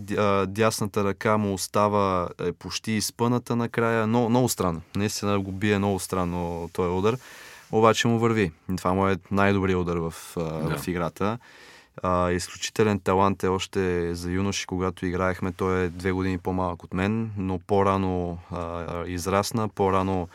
дясната 0.48 1.04
ръка 1.04 1.38
му 1.38 1.54
остава 1.54 2.30
е, 2.42 2.52
почти 2.52 2.92
изпъната 2.92 3.56
накрая. 3.56 4.08
Много, 4.08 4.30
много 4.30 4.50
странно. 4.50 4.82
Наистина 4.96 5.40
го 5.40 5.52
бие 5.52 5.78
много 5.78 6.00
странно 6.00 6.70
този 6.74 6.90
удар. 6.90 7.18
Обаче 7.72 8.08
му 8.08 8.20
върви. 8.20 8.52
Това 8.78 8.94
му 8.94 9.08
е 9.08 9.18
най-добрият 9.32 9.82
удар 9.82 9.98
в, 9.98 10.14
а, 10.38 10.42
Да. 10.44 10.78
в 10.78 10.88
играта. 10.88 11.38
А, 12.04 12.32
изключителен 12.32 13.00
талант 13.00 13.44
е 13.44 13.48
още 13.48 14.16
за 14.16 14.32
юноши, 14.32 14.66
когато 14.66 15.06
играехме. 15.06 15.52
Той 15.52 15.84
е 15.84 15.90
две 15.90 16.12
години 16.12 16.38
по-малък 16.38 16.84
от 16.84 16.94
мен, 16.94 17.32
но 17.38 17.60
по-рано 17.60 18.38
а, 18.52 19.04
израсна, 19.06 19.70
по-рано 19.70 20.28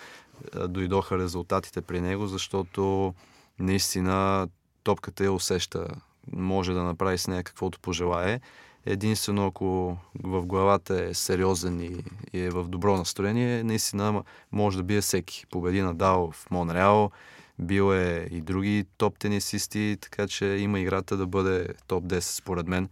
а, 0.54 0.68
дойдоха 0.68 1.18
резултатите 1.18 1.80
при 1.80 2.00
него, 2.00 2.26
защото 2.26 3.14
наистина 3.58 4.48
топката 4.84 5.24
я 5.24 5.32
усеща. 5.32 5.88
Може 6.32 6.72
да 6.72 6.82
направи 6.82 7.18
с 7.18 7.28
нея 7.28 7.42
каквото 7.42 7.80
пожелае. 7.80 8.40
Единствено, 8.86 9.46
ако 9.46 9.96
в 10.22 10.46
главата 10.46 11.04
е 11.04 11.14
сериозен 11.14 11.80
и, 11.80 11.90
и 12.32 12.40
е 12.40 12.50
в 12.50 12.64
добро 12.64 12.96
настроение, 12.96 13.64
наистина 13.64 14.22
може 14.52 14.76
да 14.76 14.82
бие 14.82 15.00
всеки. 15.00 15.44
Победи 15.50 15.82
Надал 15.82 16.32
в 16.32 16.50
Монреал, 16.50 17.10
бил 17.58 17.94
е 17.94 18.28
и 18.30 18.40
други 18.40 18.84
топ 18.96 19.18
тенисисти, 19.18 19.96
така 20.00 20.26
че 20.26 20.46
има 20.46 20.80
играта 20.80 21.16
да 21.16 21.26
бъде 21.26 21.68
топ 21.86 22.04
10 22.04 22.20
според 22.20 22.68
мен. 22.68 22.88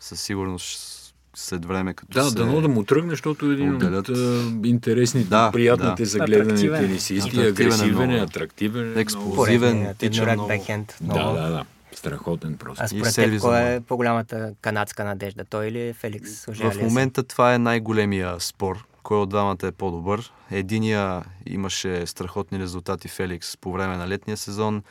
Със 0.00 0.20
сигурност 0.20 0.94
след 1.36 1.64
време, 1.64 1.94
като 1.94 2.12
Да, 2.12 2.24
се... 2.24 2.34
дано 2.34 2.60
да 2.60 2.68
му 2.68 2.84
тръгне, 2.84 3.10
защото 3.10 3.50
е 3.50 3.52
един 3.52 3.74
отделят. 3.74 4.08
от 4.08 4.16
а, 4.18 4.52
интересните, 4.64 5.28
Да, 5.28 5.50
приятните 5.52 6.02
да. 6.02 6.08
за 6.08 6.18
гледане 6.18 6.44
Атрактивен. 6.44 6.80
тенисисти. 6.80 7.28
Атрактивен 7.30 7.44
е 7.44 7.48
Агресивен 7.48 8.10
е, 8.10 8.18
атрактивен 8.18 8.98
е. 8.98 9.04
Много. 9.14 9.34
Позивен, 9.34 9.60
Поредният 9.70 9.98
тича 9.98 10.30
еднорак 10.30 10.60
много. 11.00 11.34
Да, 11.34 11.42
да, 11.42 11.48
да. 11.50 11.64
Страхотен 11.98 12.56
просто. 12.56 12.84
А 12.84 12.88
според 12.88 13.14
теб, 13.14 13.40
кой 13.40 13.60
е 13.60 13.80
по-голямата 13.80 14.54
канадска 14.60 15.04
надежда? 15.04 15.44
Той 15.44 15.66
или 15.66 15.92
Феликс 15.92 16.44
В 16.44 16.48
Ожалиев? 16.48 16.82
момента 16.82 17.22
това 17.22 17.54
е 17.54 17.58
най-големия 17.58 18.40
спор, 18.40 18.86
кой 19.02 19.18
от 19.18 19.28
двамата 19.28 19.56
е 19.62 19.72
по-добър. 19.72 20.32
Единия 20.50 21.24
имаше 21.46 22.06
страхотни 22.06 22.58
резултати 22.58 23.08
Феликс 23.08 23.56
по 23.56 23.72
време 23.72 23.96
на 23.96 24.08
летния 24.08 24.36
сезон. 24.36 24.82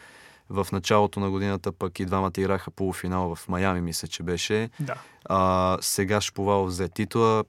В 0.49 0.67
началото 0.71 1.19
на 1.19 1.29
годината 1.29 1.71
пък 1.71 1.99
и 1.99 2.05
двамата 2.05 2.31
играха 2.37 2.71
полуфинал 2.71 3.35
в 3.35 3.47
Майами, 3.47 3.81
мисля, 3.81 4.07
че 4.07 4.23
беше. 4.23 4.69
Да. 4.79 4.95
А, 5.25 5.77
сега 5.81 6.21
Шповал 6.21 6.65
взе 6.65 6.89
титла. 6.89 7.43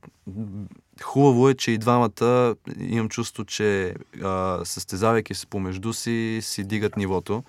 Хубаво 1.02 1.48
е, 1.48 1.54
че 1.54 1.70
и 1.70 1.78
двамата 1.78 2.54
имам 2.78 3.08
чувство, 3.08 3.44
че 3.44 3.94
а, 4.22 4.60
състезавайки 4.64 5.34
се 5.34 5.46
помежду 5.46 5.92
си, 5.92 6.38
си 6.42 6.64
дигат 6.64 6.96
нивото. 6.96 7.42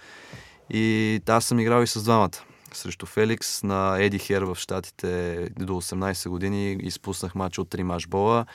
И 0.69 1.21
аз 1.27 1.45
съм 1.45 1.59
играл 1.59 1.83
и 1.83 1.87
с 1.87 2.03
двамата. 2.03 2.43
Срещу 2.73 3.05
Феликс 3.05 3.63
на 3.63 3.97
Еди 3.99 4.19
Хер 4.19 4.41
в 4.41 4.55
Штатите 4.55 5.47
до 5.59 5.73
18 5.73 6.29
години 6.29 6.77
изпуснах 6.81 7.35
матч 7.35 7.59
от 7.59 7.69
3 7.69 7.83
машбола, 7.83 8.45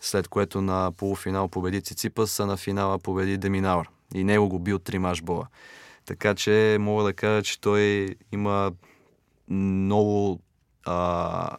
след 0.00 0.28
което 0.28 0.60
на 0.60 0.92
полуфинал 0.92 1.48
победи 1.48 1.82
Циципас, 1.82 2.40
а 2.40 2.46
на 2.46 2.56
финала 2.56 2.98
победи 2.98 3.38
Деминауър. 3.38 3.88
И 4.14 4.24
него 4.24 4.48
го 4.48 4.58
бил 4.58 4.78
3 4.78 4.98
машбола. 4.98 5.46
Така 6.06 6.34
че 6.34 6.76
мога 6.80 7.04
да 7.04 7.12
кажа, 7.12 7.42
че 7.42 7.60
той 7.60 8.14
има 8.32 8.72
много 9.48 10.40
а, 10.84 11.56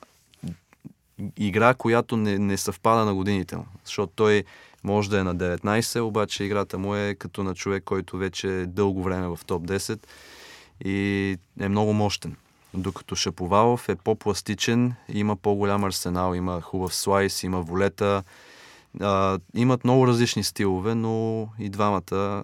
игра, 1.38 1.74
която 1.74 2.18
не, 2.18 2.40
не 2.40 2.58
съвпада 2.58 3.06
на 3.06 3.16
годините 3.16 3.58
му. 3.58 3.66
Защото 3.86 4.14
той 4.16 4.44
може 4.84 5.10
да 5.10 5.20
е 5.20 5.24
на 5.24 5.36
19, 5.36 6.02
обаче 6.02 6.44
играта 6.44 6.78
му 6.78 6.96
е 6.96 7.16
като 7.16 7.44
на 7.44 7.56
човек, 7.56 7.84
който 7.84 8.18
вече 8.18 8.48
е 8.62 8.66
дълго 8.66 9.04
време 9.04 9.28
в 9.28 9.40
топ 9.46 9.64
10 9.64 10.00
и 10.86 11.38
е 11.60 11.70
много 11.70 11.94
мощен. 11.94 12.36
Докато 12.74 13.16
Шаповалов 13.16 13.90
е 13.90 13.96
по-пластичен, 13.96 14.94
има 15.10 15.36
по-голям 15.36 15.84
арсенал, 15.84 16.34
има 16.34 16.62
хубав 16.62 16.96
слайс, 16.96 17.44
има 17.44 17.62
волета, 17.62 18.24
а, 19.02 19.40
имат 19.56 19.84
много 19.84 20.08
различни 20.08 20.44
стилове, 20.44 20.96
но 20.96 21.48
и 21.60 21.70
двамата 21.70 22.44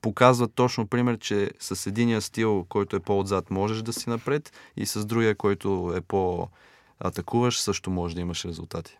показват 0.00 0.54
точно 0.54 0.86
пример, 0.86 1.18
че 1.18 1.50
с 1.60 1.86
единия 1.86 2.20
стил, 2.20 2.66
който 2.68 2.96
е 2.96 3.00
по-отзад, 3.00 3.50
можеш 3.50 3.82
да 3.82 3.92
си 3.92 4.10
напред 4.10 4.52
и 4.76 4.86
с 4.86 5.04
другия, 5.04 5.34
който 5.34 5.92
е 5.96 6.00
по-атакуваш, 6.00 7.60
също 7.60 7.90
може 7.90 8.14
да 8.14 8.20
имаш 8.20 8.44
резултати. 8.44 8.98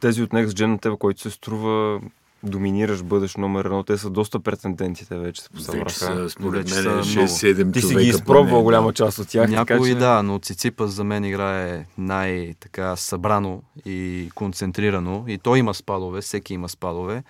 Тези 0.00 0.22
от 0.22 0.30
Next 0.30 0.46
Gen 0.48 0.66
на 0.66 0.78
тебе, 0.78 0.96
който 0.98 1.20
се 1.20 1.30
струва 1.30 2.00
доминираш, 2.42 3.02
бъдеш 3.02 3.36
номер 3.36 3.64
едно, 3.64 3.82
те 3.82 3.98
са 3.98 4.10
доста 4.10 4.40
претендентите 4.40 5.18
вече 5.18 5.42
се 5.42 5.48
Вече 5.52 5.56
посъбраха. 5.56 5.90
са, 5.90 6.30
според 6.30 6.70
мен, 6.70 6.82
са 6.82 6.90
много. 6.90 7.02
6-7 7.02 7.72
Ти 7.72 7.82
си 7.82 7.94
ги 7.94 8.04
изпробвал 8.04 8.62
голяма 8.62 8.92
част 8.92 9.18
от 9.18 9.28
тях. 9.28 9.50
Някой 9.50 9.76
така, 9.76 9.84
че... 9.84 9.94
да, 9.94 10.22
но 10.22 10.38
Циципас 10.38 10.90
за 10.90 11.04
мен 11.04 11.24
играе 11.24 11.86
най-така 11.98 12.96
събрано 12.96 13.62
и 13.84 14.30
концентрирано. 14.34 15.24
И 15.28 15.38
той 15.38 15.58
има 15.58 15.74
спадове, 15.74 16.20
всеки 16.20 16.54
има 16.54 16.68
спадове, 16.68 17.22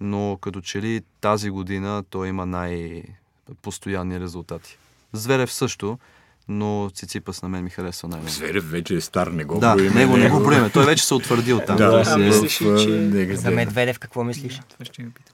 но 0.00 0.38
като 0.40 0.60
че 0.60 0.82
ли 0.82 1.02
тази 1.20 1.50
година 1.50 2.04
той 2.10 2.28
има 2.28 2.46
най-постоянни 2.46 4.20
резултати. 4.20 4.78
Зверев 5.12 5.52
също, 5.52 5.98
но 6.48 6.90
Циципас 6.94 7.42
на 7.42 7.48
мен 7.48 7.64
ми 7.64 7.70
харесва 7.70 8.08
най-много. 8.08 8.32
Зверев 8.32 8.70
вече 8.70 8.94
е 8.94 9.00
стар, 9.00 9.26
не 9.26 9.44
го 9.44 9.58
Да, 9.58 9.74
броим 9.74 9.94
него 9.94 10.16
не 10.16 10.30
го 10.30 10.40
броиме. 10.40 10.70
Той 10.70 10.84
вече 10.84 11.04
се 11.06 11.14
е 11.14 11.16
утвърдил 11.16 11.60
там. 11.66 11.76
Да, 11.76 11.90
да, 11.98 12.04
си 12.04 12.10
а, 12.10 12.14
е- 12.14 12.18
мислиш 12.18 12.62
ли, 12.62 12.64
че-. 12.64 13.36
За 13.36 13.50
Медведев 13.50 13.98
какво 13.98 14.24
мислиш? 14.24 14.60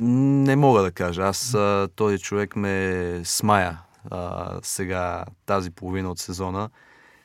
Не 0.01 0.57
мога 0.57 0.83
да 0.83 0.91
кажа. 0.91 1.23
Аз 1.23 1.57
този 1.97 2.19
човек 2.19 2.57
ме 2.57 3.21
смая 3.25 3.79
а, 4.11 4.51
сега 4.63 5.25
тази 5.47 5.71
половина 5.71 6.11
от 6.11 6.19
сезона. 6.19 6.69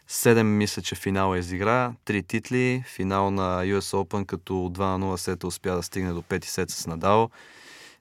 Седем 0.08 0.58
мисля, 0.58 0.82
че 0.82 0.96
финал 0.96 1.36
е 1.36 1.40
изигра. 1.40 1.94
Три 2.06 2.24
титли. 2.24 2.84
Финал 2.88 3.32
на 3.32 3.64
US 3.66 3.80
Open, 3.98 4.26
като 4.26 4.54
2 4.54 4.80
на 4.80 5.06
0 5.06 5.16
сета 5.16 5.48
успя 5.48 5.76
да 5.76 5.84
стигне 5.84 6.14
до 6.14 6.22
5 6.22 6.46
сет 6.46 6.70
с 6.70 6.88
Надал. 6.88 7.30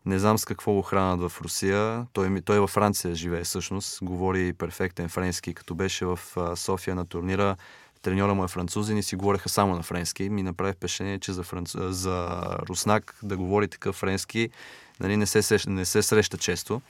Не 0.06 0.18
знам 0.18 0.38
с 0.38 0.44
какво 0.44 0.72
го 0.72 0.82
хранат 0.82 1.30
в 1.30 1.40
Русия. 1.40 2.06
Той, 2.12 2.40
той 2.40 2.58
във 2.60 2.70
Франция 2.70 3.14
живее 3.14 3.44
всъщност. 3.44 3.98
Говори 4.02 4.52
перфектен 4.52 5.08
френски. 5.08 5.54
Като 5.54 5.74
беше 5.74 6.06
в 6.06 6.18
София 6.56 6.94
на 6.94 7.06
турнира, 7.06 7.56
треньора 8.02 8.34
му 8.34 8.44
е 8.44 8.48
французин 8.48 8.98
и 8.98 9.02
си 9.02 9.16
говореха 9.16 9.48
само 9.48 9.74
на 9.76 9.82
френски. 9.82 10.28
Ми 10.28 10.42
направи 10.42 10.72
впечатление, 10.72 11.18
че 11.18 11.32
за, 11.32 11.42
франц... 11.42 11.76
за 11.78 12.40
руснак 12.68 13.14
да 13.22 13.36
говори 13.36 13.68
такъв 13.68 13.96
френски 13.96 14.50
нали, 15.00 15.16
не, 15.16 15.26
се, 15.26 15.58
не 15.68 15.84
се 15.84 16.02
среща 16.02 16.38
често. 16.38 16.80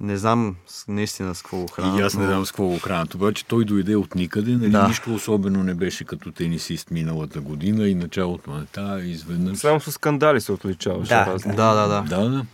Не 0.00 0.16
знам 0.16 0.56
наистина 0.88 1.34
с 1.34 1.42
какво 1.42 1.56
го 1.56 1.66
хранят. 1.66 1.98
И 1.98 2.02
аз 2.02 2.14
не 2.14 2.26
знам 2.26 2.46
с 2.46 2.50
какво 2.50 2.66
го 2.66 2.78
хранят. 2.78 3.14
Обаче 3.14 3.44
той 3.44 3.64
дойде 3.64 3.96
от 3.96 4.14
никъде, 4.14 4.52
нали, 4.52 4.70
Да. 4.70 4.88
нищо 4.88 5.14
особено 5.14 5.64
не 5.64 5.74
беше 5.74 6.04
като 6.04 6.32
тенисист 6.32 6.90
миналата 6.90 7.40
година 7.40 7.88
и 7.88 7.94
началото 7.94 8.50
на 8.50 8.66
тази 8.66 9.08
изведнъж. 9.08 9.58
Само 9.58 9.80
с 9.80 9.92
скандали 9.92 10.40
се 10.40 10.52
отличаваше. 10.52 11.08
Да, 11.08 11.26
разни. 11.26 11.56
Да, 11.56 11.74
да, 11.74 11.88
да. 11.88 12.02
Да, 12.02 12.30
да. 12.30 12.44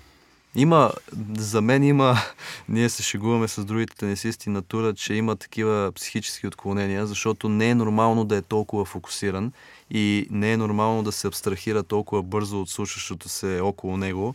Има, 0.57 0.91
за 1.39 1.61
мен 1.61 1.85
има, 1.85 2.17
ние 2.69 2.89
се 2.89 3.03
шегуваме 3.03 3.49
с 3.49 3.65
другите 3.65 3.97
тенисисти 3.97 4.51
на 4.51 4.63
тура, 4.63 4.95
че 4.95 5.15
има 5.15 5.37
такива 5.37 5.93
психически 5.95 6.47
отклонения, 6.47 7.07
защото 7.07 7.49
не 7.49 7.71
е 7.71 7.75
нормално 7.75 8.25
да 8.25 8.37
е 8.37 8.43
толкова 8.43 8.85
фокусиран 8.85 9.53
и 9.91 10.27
не 10.31 10.53
е 10.53 10.57
нормално 10.57 11.03
да 11.03 11.13
се 11.13 11.27
абстрахира 11.27 11.83
толкова 11.83 12.23
бързо 12.23 12.61
от 12.61 12.71
случващото 12.71 13.29
се 13.29 13.61
около 13.61 13.97
него. 13.97 14.35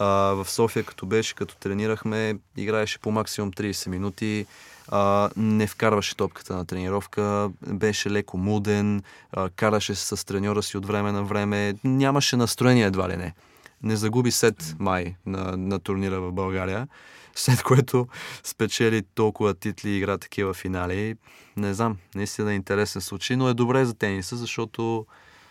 А, 0.00 0.06
в 0.34 0.50
София, 0.50 0.84
като 0.84 1.06
беше, 1.06 1.34
като 1.34 1.56
тренирахме, 1.56 2.38
играеше 2.56 2.98
по 2.98 3.10
максимум 3.10 3.52
30 3.52 3.88
минути, 3.88 4.46
а, 4.88 5.30
не 5.36 5.66
вкарваше 5.66 6.16
топката 6.16 6.56
на 6.56 6.66
тренировка, 6.66 7.50
беше 7.66 8.10
леко 8.10 8.38
муден, 8.38 9.02
а, 9.32 9.48
караше 9.48 9.94
се 9.94 10.16
с 10.16 10.24
треньора 10.24 10.62
си 10.62 10.76
от 10.76 10.86
време 10.86 11.12
на 11.12 11.22
време, 11.22 11.74
нямаше 11.84 12.36
настроение 12.36 12.84
едва 12.84 13.08
ли 13.08 13.16
не. 13.16 13.34
Не 13.82 13.96
загуби 13.96 14.30
сет 14.30 14.74
май 14.78 15.14
на, 15.26 15.56
на 15.56 15.78
турнира 15.78 16.20
в 16.20 16.32
България, 16.32 16.88
след 17.34 17.62
което 17.62 18.08
спечели 18.44 19.02
толкова 19.14 19.54
титли 19.54 19.90
и 19.90 19.96
игра 19.96 20.18
такива 20.18 20.54
финали. 20.54 21.16
Не 21.56 21.74
знам, 21.74 21.96
наистина 22.14 22.52
е 22.52 22.56
интересен 22.56 23.02
случай, 23.02 23.36
но 23.36 23.48
е 23.48 23.54
добре 23.54 23.84
за 23.84 23.94
тениса, 23.94 24.36
защото 24.36 25.06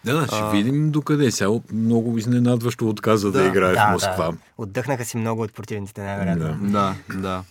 Да, 0.07 0.25
ще 0.27 0.35
А. 0.35 0.49
видим 0.49 0.91
докъде. 0.91 1.31
Сега 1.31 1.49
много 1.73 2.17
изненадващо 2.17 2.89
отказа 2.89 3.31
да, 3.31 3.41
Да. 3.41 3.47
играе 3.47 3.71
в 3.71 3.75
Да, 3.75 3.89
Москва. 3.91 4.31
да. 4.31 4.37
Отдъхнаха 4.57 5.05
си 5.05 5.17
много 5.17 5.41
от 5.41 5.53
противниците, 5.53 6.01
най-вероятно. 6.01 6.57
Да. 6.61 6.95
да, 7.09 7.17
да. 7.17 7.43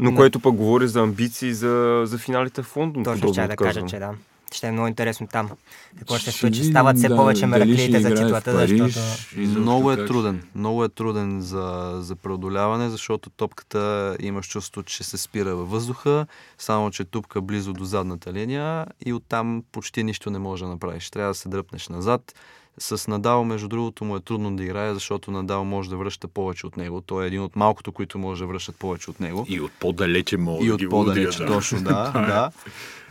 Но 0.00 0.10
Не. 0.10 0.16
което 0.16 0.40
пък 0.40 0.54
говори 0.54 0.88
за 0.88 1.00
амбиции 1.00 1.54
за, 1.54 2.02
за 2.04 2.18
финалите 2.18 2.62
в 2.62 2.76
Лондон. 2.76 3.04
Точно 3.04 3.32
ще 3.32 3.46
да 3.46 3.56
кажа, 3.56 3.82
че 3.82 3.98
да. 3.98 4.10
Ще 4.54 4.66
е 4.66 4.72
много 4.72 4.88
интересно 4.88 5.26
там. 5.26 5.50
Какво 5.98 6.18
ще 6.18 6.30
се 6.30 6.38
случи? 6.38 6.64
Стават 6.64 6.96
все 6.96 7.08
да, 7.08 7.16
повече 7.16 7.46
мераклиите 7.46 8.00
за 8.00 8.14
титлата, 8.14 8.52
Париж, 8.52 8.80
защото... 8.82 9.40
изобщо 9.40 9.60
Много 9.60 9.92
е 9.92 10.06
труден. 10.06 10.42
Много 10.54 10.84
е 10.84 10.88
труден 10.88 11.40
за, 11.40 11.96
за 12.00 12.16
преодоляване, 12.16 12.90
защото 12.90 13.30
топката 13.30 14.16
имаш 14.20 14.48
чувство, 14.48 14.82
че 14.82 15.04
се 15.04 15.18
спира 15.18 15.56
във 15.56 15.70
въздуха, 15.70 16.26
само 16.58 16.90
че 16.90 17.04
тупка 17.04 17.40
близо 17.40 17.72
до 17.72 17.84
задната 17.84 18.32
линия 18.32 18.86
и 19.06 19.12
оттам 19.12 19.62
почти 19.72 20.04
нищо 20.04 20.30
не 20.30 20.38
можеш 20.38 20.62
да 20.62 20.68
направиш. 20.68 21.10
Трябва 21.10 21.30
да 21.30 21.34
се 21.34 21.48
дръпнеш 21.48 21.88
назад. 21.88 22.34
С 22.78 23.08
Надал, 23.08 23.44
между 23.44 23.68
другото, 23.68 24.04
му 24.04 24.16
е 24.16 24.20
трудно 24.20 24.56
да 24.56 24.64
играе, 24.64 24.94
защото 24.94 25.30
Надал 25.30 25.64
може 25.64 25.90
да 25.90 25.96
връща 25.96 26.28
повече 26.28 26.66
от 26.66 26.76
него. 26.76 27.00
Той 27.00 27.24
е 27.24 27.26
един 27.26 27.42
от 27.42 27.56
малкото, 27.56 27.92
които 27.92 28.18
може 28.18 28.44
да 28.44 28.46
връщат 28.46 28.76
повече 28.76 29.10
от 29.10 29.20
него. 29.20 29.46
И 29.48 29.60
от 29.60 29.72
по-далече 29.80 30.36
мога 30.36 30.64
И 30.64 30.68
да 30.68 30.74
от 30.74 30.78
ги 30.78 30.88
по-далеч, 30.88 31.36
удря, 31.36 31.46
да. 31.46 31.52
точно, 31.52 31.82
да, 31.82 32.10
да. 32.14 32.50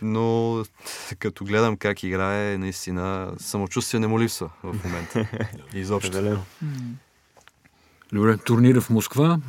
Но 0.01 0.63
като 1.19 1.45
гледам 1.45 1.77
как 1.77 2.03
играе, 2.03 2.57
наистина 2.57 3.33
самочувствие 3.37 3.99
не 3.99 4.07
му 4.07 4.19
липсва 4.19 4.49
в 4.63 4.75
момента. 4.83 5.27
Изобщо. 5.73 6.37
Добре, 8.13 8.37
турнира 8.37 8.81
в 8.81 8.89
Москва. 8.89 9.39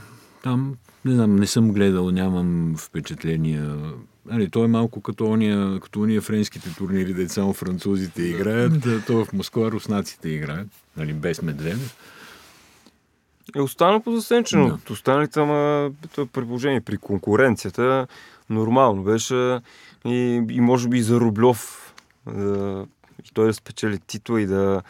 Там, 0.43 0.77
не 1.05 1.15
знам, 1.15 1.37
не 1.37 1.47
съм 1.47 1.73
гледал, 1.73 2.11
нямам 2.11 2.75
впечатления. 2.79 3.77
Али, 4.31 4.51
той 4.51 4.65
е 4.65 4.69
малко 4.69 5.01
като 5.01 5.27
ония, 5.27 5.81
като 5.81 6.01
ония 6.01 6.21
френските 6.21 6.75
турнири, 6.75 7.15
де 7.15 7.29
само 7.29 7.53
французите 7.53 8.23
играят, 8.23 8.81
да. 8.81 9.05
то 9.05 9.25
в 9.25 9.33
Москва 9.33 9.71
руснаците 9.71 10.29
играят, 10.29 10.69
нали, 10.97 11.13
без 11.13 11.43
Медведев. 11.43 11.97
Е 13.57 13.61
останал 13.61 14.01
по 14.01 14.13
засенчено. 14.13 14.69
Да. 14.69 14.75
От 14.75 14.91
останалите, 14.91 15.41
ама 15.41 15.91
това 16.13 16.73
е 16.73 16.81
при 16.81 16.97
конкуренцията 16.97 18.07
нормално 18.51 19.03
беше 19.03 19.61
и, 20.05 20.43
и 20.51 20.61
може 20.61 20.89
би 20.89 20.99
и 20.99 21.03
за 21.03 21.21
Рублев 21.21 21.93
да, 22.27 22.87
и 23.25 23.31
той 23.35 23.47
да 23.47 23.55
спечели 23.55 23.99
титла 23.99 24.41
и 24.41 24.47
да 24.47 24.83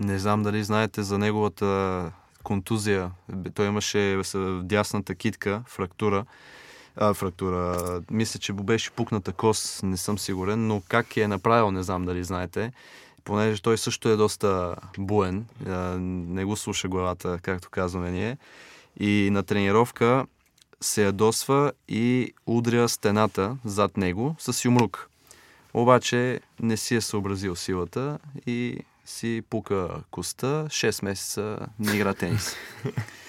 Не 0.00 0.18
знам 0.18 0.42
дали 0.42 0.64
знаете 0.64 1.02
за 1.02 1.18
неговата 1.18 2.10
контузия. 2.42 3.10
Той 3.54 3.66
имаше 3.66 4.16
в 4.16 4.62
дясната 4.62 5.14
китка, 5.14 5.62
фрактура. 5.66 6.24
А, 6.96 7.14
фрактура. 7.14 8.02
Мисля, 8.10 8.40
че 8.40 8.52
му 8.52 8.62
беше 8.62 8.90
пукната 8.90 9.32
кос, 9.32 9.80
не 9.82 9.96
съм 9.96 10.18
сигурен, 10.18 10.66
но 10.66 10.82
как 10.88 11.16
я 11.16 11.24
е 11.24 11.28
направил, 11.28 11.70
не 11.70 11.82
знам 11.82 12.04
дали 12.04 12.24
знаете. 12.24 12.72
Понеже 13.24 13.62
той 13.62 13.78
също 13.78 14.08
е 14.08 14.16
доста 14.16 14.76
буен, 14.98 15.46
а, 15.66 15.70
не 15.98 16.44
го 16.44 16.56
слуша 16.56 16.88
главата, 16.88 17.38
както 17.42 17.70
казваме 17.70 18.10
ние. 18.10 18.36
И 19.00 19.28
на 19.32 19.42
тренировка 19.42 20.26
се 20.80 21.04
ядосва 21.04 21.72
и 21.88 22.34
удря 22.46 22.88
стената 22.88 23.56
зад 23.64 23.96
него 23.96 24.36
с 24.38 24.64
юмрук. 24.64 25.10
Обаче 25.74 26.40
не 26.60 26.76
си 26.76 26.94
е 26.94 27.00
съобразил 27.00 27.56
силата 27.56 28.18
и 28.46 28.78
си 29.04 29.42
пука 29.50 29.88
коста, 30.10 30.66
6 30.68 31.04
месеца 31.04 31.58
не 31.78 31.94
игра 31.94 32.14
тенис. 32.14 32.56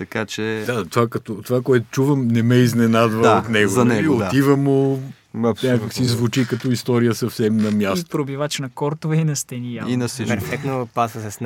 така 0.00 0.26
че... 0.26 0.62
Да, 0.66 0.84
това, 0.84 1.08
като, 1.08 1.42
това, 1.42 1.62
което 1.62 1.86
чувам, 1.90 2.28
не 2.28 2.42
ме 2.42 2.54
изненадва 2.54 3.22
Да, 3.22 3.38
от 3.38 3.48
него. 3.48 3.70
за 3.70 3.84
нали? 3.84 4.02
него, 4.02 4.16
да. 4.16 4.26
Отива 4.26 4.56
му, 4.56 5.02
някак 5.34 5.92
си 5.92 6.04
звучи 6.04 6.46
като 6.46 6.70
история 6.70 7.14
съвсем 7.14 7.56
на 7.56 7.68
И 7.68 7.74
място. 7.74 8.10
пробивач 8.10 8.58
на 8.58 8.70
кортове 8.70 9.16
и 9.16 9.24
на 9.24 9.36
стени. 9.36 9.74
Явно. 9.74 9.92
И 9.92 9.96
на 9.96 10.08
всичко. 10.08 10.34
Перфектно 10.34 10.88
пасва 10.94 11.30
с 11.30 11.40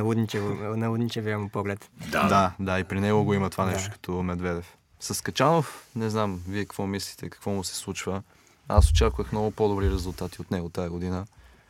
налудничевия 0.75 1.39
му 1.39 1.49
поглед. 1.49 1.91
Да, 2.11 2.29
Да, 2.29 2.53
да, 2.61 2.79
и 2.81 2.85
при 2.85 3.01
него 3.01 3.25
го 3.25 3.35
има 3.35 3.51
това 3.51 3.65
Да. 3.65 3.71
нещо 3.71 3.91
като 3.93 4.23
Медведев. 4.23 4.65
С 5.01 5.23
Качанов, 5.23 5.87
не 5.97 6.11
знам, 6.11 6.41
вие 6.49 6.65
какво 6.65 6.87
мислите, 6.87 7.29
какво 7.29 7.51
му 7.51 7.65
се 7.65 7.75
случва. 7.77 8.23
Аз 8.69 8.91
очаквах 8.91 9.33
много 9.33 9.51
по-добри 9.51 9.91
резултати 9.91 10.41
от 10.41 10.51
него 10.51 10.69
тази 10.69 10.89
година. 10.89 11.25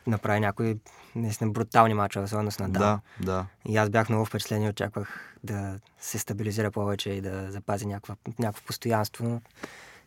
Направи 0.07 0.39
някои 0.39 0.77
наистина 1.15 1.51
брутални 1.51 1.93
мачове, 1.93 2.25
особено 2.25 2.51
с 2.51 2.59
Надал. 2.59 2.81
Да, 2.81 2.99
да. 3.19 3.45
И 3.67 3.77
аз 3.77 3.89
бях 3.89 4.09
много 4.09 4.25
впечатлен 4.25 4.63
и 4.63 4.69
очаквах 4.69 5.35
да 5.43 5.79
се 5.99 6.19
стабилизира 6.19 6.71
повече 6.71 7.09
и 7.09 7.21
да 7.21 7.51
запази 7.51 7.85
някаква, 7.85 8.15
някакво 8.39 8.65
постоянство. 8.65 9.23
Но 9.23 9.41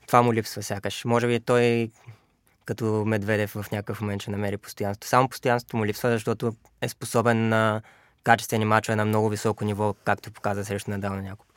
това 0.06 0.22
му 0.22 0.32
липсва 0.32 0.62
сякаш. 0.62 1.04
Може 1.04 1.26
би 1.26 1.40
той 1.40 1.90
като 2.64 3.04
Медведев 3.06 3.50
в 3.50 3.66
някакъв 3.72 4.00
момент 4.00 4.22
ще 4.22 4.30
намери 4.30 4.56
постоянство. 4.56 5.08
Само 5.08 5.28
постоянството 5.28 5.76
му 5.76 5.86
липсва, 5.86 6.10
защото 6.10 6.52
е 6.80 6.88
способен 6.88 7.48
на 7.48 7.82
качествени 8.24 8.64
мачове 8.64 8.96
на 8.96 9.04
много 9.04 9.28
високо 9.28 9.64
ниво, 9.64 9.94
както 10.04 10.30
показа 10.30 10.64
срещу 10.64 10.90
Надал 10.90 11.14
на 11.14 11.22
няколко. 11.22 11.54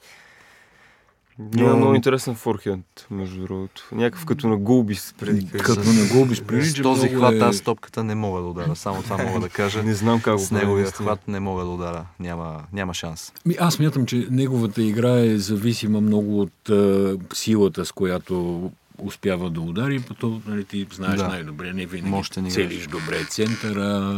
Има 1.58 1.70
Но- 1.70 1.78
много 1.78 1.96
интересен 1.96 2.36
форхенд, 2.36 2.86
между 3.12 3.42
другото. 3.42 3.88
Някакъв 3.92 4.26
като 4.26 4.48
на 4.48 4.58
Гулбис 4.58 5.14
преди 5.20 5.48
Като 5.50 5.80
на 5.80 6.06
губиш 6.14 6.38
С 6.38 6.42
прилича 6.42 6.84
този 6.84 7.02
много 7.02 7.18
хват 7.18 7.34
е... 7.34 7.40
аз 7.40 7.62
топката 7.62 8.04
не 8.04 8.16
мога 8.16 8.42
да 8.42 8.48
удара. 8.48 8.76
Само 8.76 9.04
това 9.04 9.18
мога 9.20 9.40
да 9.40 9.50
кажа. 9.50 9.84
Не 9.84 9.94
знам 9.94 10.22
как 10.22 10.34
го 10.34 10.40
С 10.40 10.50
прави, 10.50 10.62
неговия 10.62 10.84
наистина. 10.84 11.06
хват 11.06 11.28
не 11.28 11.40
мога 11.40 11.64
да 11.64 11.70
удара. 11.70 12.06
Няма, 12.20 12.64
няма 12.74 12.94
шанс. 12.94 13.34
Ми, 13.46 13.56
аз 13.60 13.80
мятам, 13.80 14.06
че 14.06 14.28
неговата 14.32 14.82
игра 14.84 15.20
е 15.20 15.38
зависима 15.38 16.02
много 16.02 16.42
от 16.42 16.70
а, 16.70 17.18
силата, 17.34 17.86
с 17.86 17.92
която 17.92 18.72
успява 18.98 19.50
да 19.50 19.62
удари, 19.62 20.00
по 20.00 20.14
то, 20.14 20.42
нали, 20.48 20.64
ти 20.64 20.88
знаеш 20.94 21.18
Да. 21.18 21.28
най-добре, 21.28 21.74
не 21.74 21.86
винаги 21.86 22.10
Мощен 22.10 22.46
играч. 22.46 22.54
целиш 22.56 22.88
добре 22.88 23.26
центъра, 23.26 24.12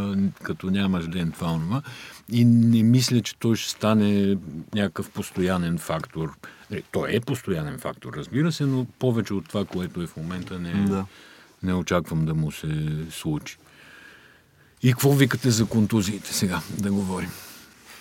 като 0.44 0.68
нямаш 0.68 1.08
ден 1.08 1.32
това 1.32 1.48
онова. 1.48 1.82
И 2.32 2.46
не 2.46 2.84
мисля, 2.84 3.22
че 3.22 3.36
той 3.36 3.56
ще 3.56 3.70
стане 3.72 4.38
някакъв 4.76 5.10
постоянен 5.10 5.78
фактор. 5.78 6.32
Нали, 6.74 6.84
Той 6.92 7.16
е 7.16 7.20
постоянен 7.20 7.80
фактор, 7.80 8.14
разбира 8.14 8.52
се, 8.52 8.66
но 8.66 8.86
повече 9.00 9.34
от 9.34 9.48
това, 9.48 9.66
което 9.66 10.02
е 10.02 10.08
в 10.08 10.18
момента, 10.18 10.60
не, 10.60 10.86
Да. 10.90 11.06
не 11.64 11.74
очаквам 11.74 12.26
да 12.26 12.34
му 12.34 12.52
се 12.52 12.90
случи. 13.12 13.58
И 14.84 14.92
какво 14.92 15.12
викате 15.12 15.50
за 15.50 15.66
контузиите 15.66 16.34
сега, 16.34 16.62
да 16.80 16.92
говорим? 16.92 17.30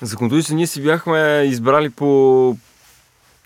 За 0.03 0.17
контузиите 0.17 0.55
ние 0.55 0.67
си 0.67 0.83
бяхме 0.83 1.43
избрали 1.47 1.91
по... 1.91 2.57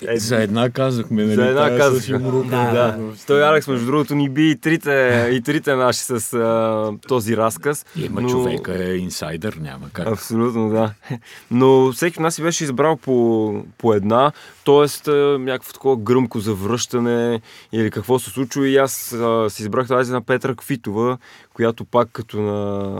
Е, 0.02 0.18
за 0.18 0.42
една 0.42 0.70
казахме, 0.70 1.24
нали? 1.24 1.34
За 1.34 1.46
една 1.46 1.60
тая 1.60 1.76
с 1.76 1.78
казах. 1.78 2.08
юмрука. 2.08 2.48
Да, 2.48 2.72
Да. 2.72 2.98
Той 3.26 3.44
Алекс, 3.44 3.68
между 3.68 3.86
другото, 3.86 4.14
ни 4.14 4.28
би 4.28 4.50
и 4.50 4.56
трите, 4.56 5.28
и 5.32 5.40
трите 5.40 5.74
наши 5.74 6.00
с 6.00 6.32
а, 6.34 6.92
този 7.08 7.36
разказ. 7.36 7.86
Има 7.96 8.20
но... 8.20 8.28
човека 8.28 8.84
е 8.84 8.96
инсайдър, 8.96 9.54
няма 9.60 9.90
как. 9.92 10.06
Абсолютно, 10.06 10.70
да. 10.70 10.92
Но 11.50 11.92
всеки 11.92 12.18
от 12.18 12.22
нас 12.22 12.34
си 12.34 12.42
беше 12.42 12.64
избрал 12.64 12.96
по, 12.96 13.54
по 13.78 13.94
една, 13.94 14.32
т.е. 14.64 15.10
някакво 15.38 15.72
такова 15.72 15.96
гръмко 15.96 16.40
завръщане 16.40 17.40
или 17.72 17.90
какво 17.90 18.18
се 18.18 18.30
случва 18.30 18.68
и 18.68 18.76
аз 18.76 19.12
а, 19.12 19.50
си 19.50 19.62
избрах 19.62 19.88
тази 19.88 20.12
на 20.12 20.22
Петра 20.22 20.54
Квитова, 20.54 21.18
която 21.54 21.84
пак 21.84 22.08
като 22.12 22.40
на... 22.40 22.94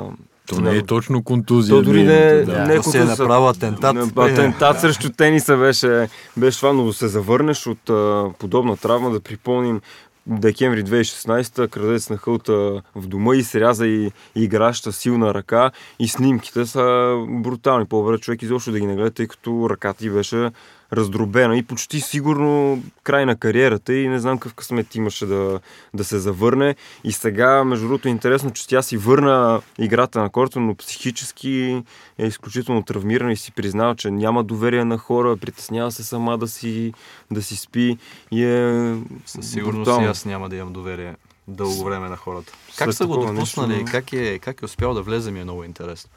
То 0.46 0.60
не 0.60 0.76
е 0.76 0.82
точно 0.82 1.22
контузия. 1.22 1.76
То 1.76 1.82
дори 1.82 2.02
не, 2.02 2.14
нейното, 2.14 2.50
да. 2.50 2.66
не 2.66 2.74
е 2.74 2.76
като 2.76 2.90
за- 2.90 3.04
направил 3.04 3.48
атентат. 3.48 3.96
Атентат 4.16 4.80
срещу 4.80 5.10
тениса 5.10 5.56
беше, 5.56 6.08
беше 6.36 6.58
това, 6.58 6.72
но 6.72 6.84
да 6.84 6.92
се 6.92 7.08
завърнеш 7.08 7.66
от 7.66 7.90
а, 7.90 8.26
подобна 8.38 8.76
травма, 8.76 9.10
да 9.10 9.20
припомним 9.20 9.80
декември 10.26 10.84
2016 10.84 11.68
крадец 11.68 12.10
на 12.10 12.16
хълта 12.16 12.52
в 12.96 13.06
дома 13.06 13.36
и 13.36 13.42
се 13.42 13.60
ряза 13.60 13.86
и, 13.86 14.06
и 14.06 14.42
играща 14.42 14.92
силна 14.92 15.34
ръка 15.34 15.70
и 15.98 16.08
снимките 16.08 16.66
са 16.66 17.16
брутални. 17.28 17.84
По-добре 17.84 18.18
човек 18.18 18.42
изобщо 18.42 18.72
да 18.72 18.80
ги 18.80 18.86
не 18.86 18.94
гледа, 18.94 19.10
тъй 19.10 19.26
като 19.26 19.70
ръката 19.70 19.98
ти 19.98 20.10
беше 20.10 20.50
раздробена 20.92 21.56
и 21.56 21.62
почти 21.62 22.00
сигурно 22.00 22.82
край 23.02 23.26
на 23.26 23.36
кариерата 23.36 23.94
и 23.94 24.08
не 24.08 24.18
знам 24.18 24.38
какъв 24.38 24.54
късмет 24.54 24.94
имаше 24.94 25.26
да, 25.26 25.60
да 25.94 26.04
се 26.04 26.18
завърне. 26.18 26.74
И 27.04 27.12
сега, 27.12 27.64
между 27.64 27.86
другото, 27.86 28.08
е 28.08 28.10
интересно, 28.10 28.50
че 28.50 28.68
тя 28.68 28.82
си 28.82 28.96
върна 28.96 29.60
играта 29.78 30.20
на 30.20 30.30
корта, 30.30 30.60
но 30.60 30.74
психически 30.74 31.82
е 32.18 32.26
изключително 32.26 32.82
травмирана 32.82 33.32
и 33.32 33.36
си 33.36 33.52
признава, 33.52 33.96
че 33.96 34.10
няма 34.10 34.44
доверие 34.44 34.84
на 34.84 34.98
хора, 34.98 35.36
притеснява 35.36 35.92
се 35.92 36.04
сама 36.04 36.38
да 36.38 36.48
си, 36.48 36.92
да 37.30 37.42
си 37.42 37.56
спи 37.56 37.98
и 38.30 38.44
е 38.44 38.94
Със 39.26 39.50
сигурност 39.50 40.00
и 40.02 40.04
аз 40.04 40.24
няма 40.24 40.48
да 40.48 40.56
имам 40.56 40.72
доверие 40.72 41.14
дълго 41.48 41.84
време 41.84 42.08
на 42.08 42.16
хората. 42.16 42.52
След 42.70 42.78
Как 42.78 42.94
са 42.94 43.06
го 43.06 43.14
допуснали? 43.14 43.38
нещо, 43.38 43.66
но- 43.66 43.84
Как, 43.84 44.12
е, 44.12 44.38
как 44.38 44.62
е 44.62 44.64
успял 44.64 44.94
да 44.94 45.02
влезе 45.02 45.30
ми 45.30 45.40
е 45.40 45.44
много 45.44 45.64
интересно. 45.64 46.10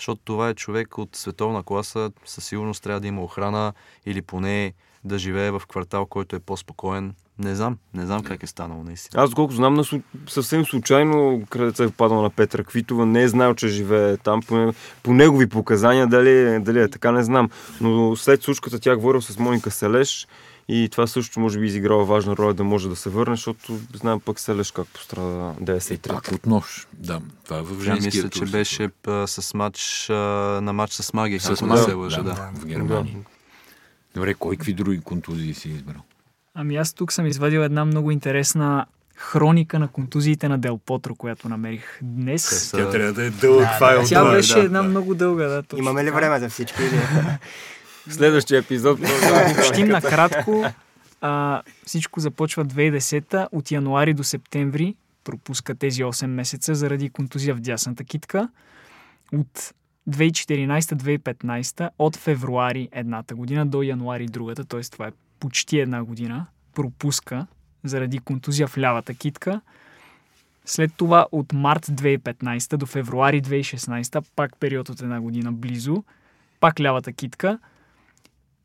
Защото 0.00 0.20
това 0.24 0.48
е 0.48 0.54
човек 0.54 0.98
от 0.98 1.16
световна 1.16 1.62
класа, 1.62 2.10
със 2.24 2.44
сигурност 2.44 2.82
трябва 2.82 3.00
да 3.00 3.06
има 3.06 3.22
охрана 3.22 3.72
или 4.06 4.22
поне 4.22 4.72
да 5.04 5.18
живее 5.18 5.50
в 5.50 5.62
квартал, 5.68 6.06
който 6.06 6.36
е 6.36 6.40
по-спокоен. 6.40 7.14
Не 7.38 7.54
знам, 7.54 7.78
не 7.94 8.06
знам 8.06 8.22
как 8.22 8.42
е 8.42 8.46
станало 8.46 8.82
наистина. 8.82 9.22
Аз, 9.22 9.30
доколко 9.30 9.52
знам, 9.52 9.84
съвсем 10.28 10.64
случайно 10.64 11.42
крадеца 11.50 11.84
е 11.84 11.90
паднал 11.90 12.22
на 12.22 12.30
Петра 12.30 12.64
Квитова. 12.64 13.06
Не 13.06 13.22
е 13.22 13.28
знаел, 13.28 13.54
че 13.54 13.68
живее 13.68 14.16
там. 14.16 14.42
По, 14.42 14.72
по 15.02 15.14
негови 15.14 15.48
показания, 15.48 16.06
дали, 16.06 16.58
дали 16.60 16.80
е 16.80 16.90
така, 16.90 17.12
не 17.12 17.22
знам. 17.22 17.50
Но 17.80 18.16
след 18.16 18.42
случката 18.42 18.80
тя 18.80 18.96
говорил 18.96 19.20
с 19.20 19.38
Моника 19.38 19.70
Селеш 19.70 20.26
и 20.72 20.88
това 20.88 21.06
също 21.06 21.40
може 21.40 21.58
би 21.58 21.66
изиграва 21.66 22.04
важна 22.04 22.36
роля 22.36 22.54
да 22.54 22.64
може 22.64 22.88
да 22.88 22.96
се 22.96 23.10
върне, 23.10 23.34
защото 23.36 23.58
знам 23.94 24.20
пък 24.20 24.40
Селеш 24.40 24.70
как 24.70 24.86
пострада 24.86 25.54
Е 25.60 25.62
93 25.62 26.08
пак 26.08 26.28
от 26.28 26.46
нож. 26.46 26.86
Да, 26.92 27.20
това 27.44 27.58
е 27.58 27.62
в 27.62 27.82
женския 27.82 28.06
мисля, 28.06 28.30
че 28.30 28.40
тур. 28.40 28.48
беше 28.48 28.90
а, 29.06 29.26
с 29.26 29.54
матч, 29.54 30.06
на 30.08 30.72
матч 30.72 30.92
с 30.92 31.12
Маги, 31.12 31.38
С 31.38 31.50
ако 31.50 31.66
не 31.66 31.76
се 31.76 31.92
лъжа, 31.92 32.22
да. 32.22 32.50
в 32.54 32.66
Германия. 32.66 33.16
Добре, 34.14 34.34
кой 34.34 34.56
какви 34.56 34.72
други 34.72 35.00
контузии 35.00 35.54
си 35.54 35.68
избрал? 35.68 36.02
Ами 36.54 36.76
аз 36.76 36.92
тук 36.92 37.12
съм 37.12 37.26
извадил 37.26 37.60
една 37.60 37.84
много 37.84 38.10
интересна 38.10 38.86
хроника 39.16 39.78
на 39.78 39.88
контузиите 39.88 40.48
на 40.48 40.58
Дел 40.58 40.78
Потро, 40.78 41.14
която 41.14 41.48
намерих 41.48 41.96
Те 41.98 42.04
днес. 42.04 42.42
са- 42.60 42.76
Тя 42.76 42.90
трябва 42.90 43.12
да 43.12 43.24
е 43.24 43.30
дълъг 43.30 43.60
Да, 43.62 43.76
файл. 43.78 44.00
да. 44.00 44.08
Тя 44.08 44.28
е, 44.28 44.32
беше 44.32 44.54
да, 44.54 44.60
една 44.60 44.82
да. 44.82 44.88
много 44.88 45.14
дълга, 45.14 45.44
да. 45.44 45.62
Точно 45.62 45.78
Имаме 45.78 46.04
ли 46.04 46.10
време 46.10 46.38
за 46.38 46.48
всички? 46.48 46.78
Следващия 48.08 48.58
епизод. 48.58 48.98
Общим 49.58 49.88
накратко, 49.88 50.64
а, 51.20 51.62
всичко 51.86 52.20
започва 52.20 52.64
2010 52.64 53.48
от 53.52 53.70
януари 53.70 54.14
до 54.14 54.24
септември, 54.24 54.94
пропуска 55.24 55.74
тези 55.74 56.04
8 56.04 56.26
месеца 56.26 56.74
заради 56.74 57.10
контузия 57.10 57.54
в 57.54 57.60
дясната 57.60 58.04
китка. 58.04 58.48
От 59.32 59.74
2014-2015, 60.10 61.90
от 61.98 62.16
февруари 62.16 62.88
едната 62.92 63.34
година 63.34 63.66
до 63.66 63.82
януари 63.82 64.26
другата, 64.26 64.64
т.е. 64.64 64.80
това 64.80 65.06
е 65.06 65.12
почти 65.40 65.80
една 65.80 66.04
година, 66.04 66.46
пропуска 66.74 67.46
заради 67.84 68.18
контузия 68.18 68.68
в 68.68 68.78
лявата 68.78 69.14
китка. 69.14 69.60
След 70.64 70.92
това 70.96 71.26
от 71.32 71.52
март 71.52 71.86
2015 71.86 72.76
до 72.76 72.86
февруари 72.86 73.42
2016, 73.42 74.24
пак 74.36 74.56
период 74.60 74.88
от 74.88 75.00
една 75.00 75.20
година 75.20 75.52
близо, 75.52 76.04
пак 76.60 76.80
лявата 76.80 77.12
китка. 77.12 77.58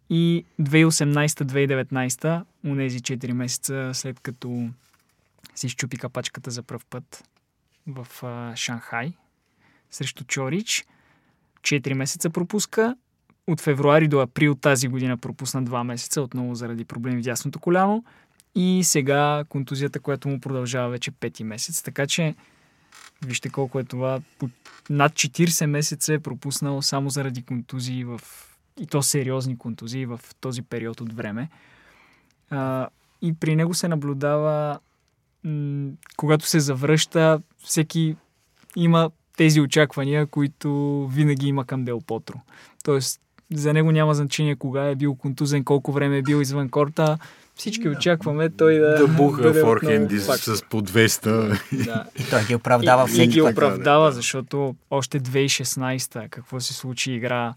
И 0.09 0.45
2018-2019, 0.61 2.43
унези 2.65 2.99
4 2.99 3.31
месеца 3.31 3.91
след 3.93 4.19
като 4.19 4.69
си 5.55 5.69
щупи 5.69 5.97
капачката 5.97 6.51
за 6.51 6.63
пръв 6.63 6.85
път 6.85 7.23
в 7.87 8.07
а, 8.23 8.55
Шанхай 8.55 9.13
срещу 9.95 10.23
Чорич, 10.23 10.85
4 11.61 11.93
месеца 11.93 12.29
пропуска. 12.29 12.95
От 13.47 13.61
февруари 13.61 14.07
до 14.07 14.19
април 14.19 14.55
тази 14.55 14.87
година 14.87 15.17
пропусна 15.17 15.63
2 15.63 15.83
месеца, 15.83 16.21
отново 16.21 16.55
заради 16.55 16.85
проблеми 16.85 17.21
в 17.21 17.23
дясното 17.23 17.59
коляно. 17.59 18.03
И 18.55 18.81
сега 18.83 19.43
контузията, 19.49 19.99
която 19.99 20.27
му 20.27 20.39
продължава 20.39 20.89
вече 20.89 21.11
пети 21.11 21.43
месец. 21.43 21.83
Така 21.83 22.07
че, 22.07 22.35
вижте 23.25 23.49
колко 23.49 23.79
е 23.79 23.83
това. 23.83 24.21
Над 24.89 25.13
40 25.13 25.65
месеца 25.65 26.13
е 26.13 26.19
пропуснал 26.19 26.81
само 26.81 27.09
заради 27.09 27.43
контузии 27.43 28.03
в 28.03 28.21
и 28.79 28.87
то 28.87 29.01
сериозни 29.01 29.57
контузии 29.57 30.05
в 30.05 30.19
този 30.41 30.61
период 30.61 31.01
от 31.01 31.13
време. 31.13 31.49
А, 32.49 32.87
и 33.21 33.33
при 33.33 33.55
него 33.55 33.73
се 33.73 33.87
наблюдава, 33.87 34.79
м- 35.43 35.91
когато 36.17 36.47
се 36.47 36.59
завръща, 36.59 37.39
всеки 37.63 38.15
има 38.75 39.09
тези 39.37 39.61
очаквания, 39.61 40.25
които 40.25 41.07
винаги 41.13 41.47
има 41.47 41.65
към 41.65 41.83
Дел 41.85 42.01
Потро. 42.01 42.35
Тоест, 42.83 43.21
за 43.53 43.73
него 43.73 43.91
няма 43.91 44.15
значение 44.15 44.55
кога 44.55 44.83
е 44.83 44.95
бил 44.95 45.15
контузен, 45.15 45.63
колко 45.63 45.91
време 45.91 46.17
е 46.17 46.21
бил 46.21 46.41
извън 46.41 46.69
корта. 46.69 47.17
всички 47.55 47.89
очакваме 47.89 48.49
той 48.49 48.73
да... 48.73 48.97
Да 48.97 49.07
буха 49.07 49.53
форхенди 49.53 50.19
с, 50.19 50.37
с 50.37 50.63
по 50.63 50.81
200. 50.81 51.85
Да. 51.85 52.05
И 52.19 52.23
той 52.29 52.45
ги 52.45 52.55
оправдава 52.55 53.03
и, 53.03 53.05
и 53.05 53.13
всеки 53.13 53.33
ги 53.33 53.41
път. 53.41 53.51
оправдава, 53.51 54.11
защото 54.11 54.75
още 54.91 55.19
2016-та, 55.19 56.27
какво 56.29 56.59
се 56.59 56.73
случи, 56.73 57.11
игра 57.11 57.53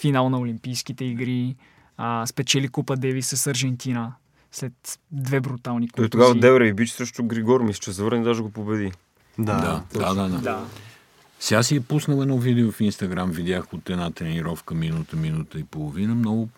финал 0.00 0.30
на 0.30 0.38
Олимпийските 0.38 1.04
игри, 1.04 1.56
а, 1.96 2.26
спечели 2.26 2.68
Купа 2.68 2.96
Девис 2.96 3.26
с 3.28 3.46
Аржентина 3.46 4.12
след 4.52 4.72
две 5.10 5.40
брутални 5.40 5.88
Той 5.88 5.92
контузии. 6.04 6.10
тогава 6.10 6.34
Девре 6.34 6.72
бич 6.72 6.90
срещу 6.90 7.22
Григор, 7.24 7.60
мисля, 7.60 7.80
че 7.80 7.92
завърне 7.92 8.24
даже 8.24 8.42
го 8.42 8.50
победи. 8.50 8.92
Да, 9.38 9.84
да, 9.92 10.14
да, 10.14 10.28
да. 10.28 10.38
Да. 10.38 10.64
Сега 11.40 11.62
си 11.62 11.76
е 11.76 11.80
пуснал 11.80 12.22
едно 12.22 12.38
видео 12.38 12.72
в 12.72 12.80
Инстаграм, 12.80 13.30
видях 13.30 13.72
от 13.72 13.90
една 13.90 14.10
тренировка 14.10 14.74
минута, 14.74 15.16
минута 15.16 15.58
и 15.58 15.64
половина. 15.64 16.14
Много 16.14 16.48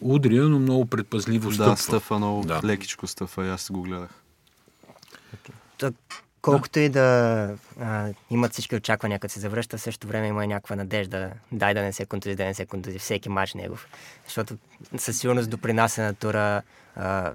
удря, 0.00 0.42
но 0.42 0.58
много 0.58 0.86
предпазливо 0.86 1.50
Да, 1.50 1.76
стъпва. 1.76 2.18
много, 2.18 2.44
Да. 2.44 2.60
лекичко 2.64 3.06
стъфа, 3.06 3.46
и 3.46 3.48
аз 3.48 3.70
го 3.70 3.82
гледах. 3.82 4.10
Та, 5.78 5.92
Колкото 6.42 6.78
и 6.78 6.88
да 6.88 7.48
а, 7.80 8.08
имат 8.30 8.52
всички 8.52 8.76
очаквания, 8.76 9.18
като 9.18 9.34
се 9.34 9.40
завръща, 9.40 9.78
в 9.78 9.80
същото 9.80 10.08
време 10.08 10.26
има 10.26 10.44
и 10.44 10.48
някаква 10.48 10.76
надежда. 10.76 11.32
Дай 11.52 11.74
да 11.74 11.82
не 11.82 11.92
се 11.92 12.06
контузи, 12.06 12.36
да 12.36 12.44
не 12.44 12.54
се 12.54 12.66
контузи. 12.66 12.98
Всеки 12.98 13.28
матч 13.28 13.54
негов. 13.54 13.88
Защото 14.24 14.56
със 14.98 15.18
сигурност 15.18 15.50
допринася 15.50 16.02
на 16.02 16.14
тура 16.14 16.62
а, 16.96 17.32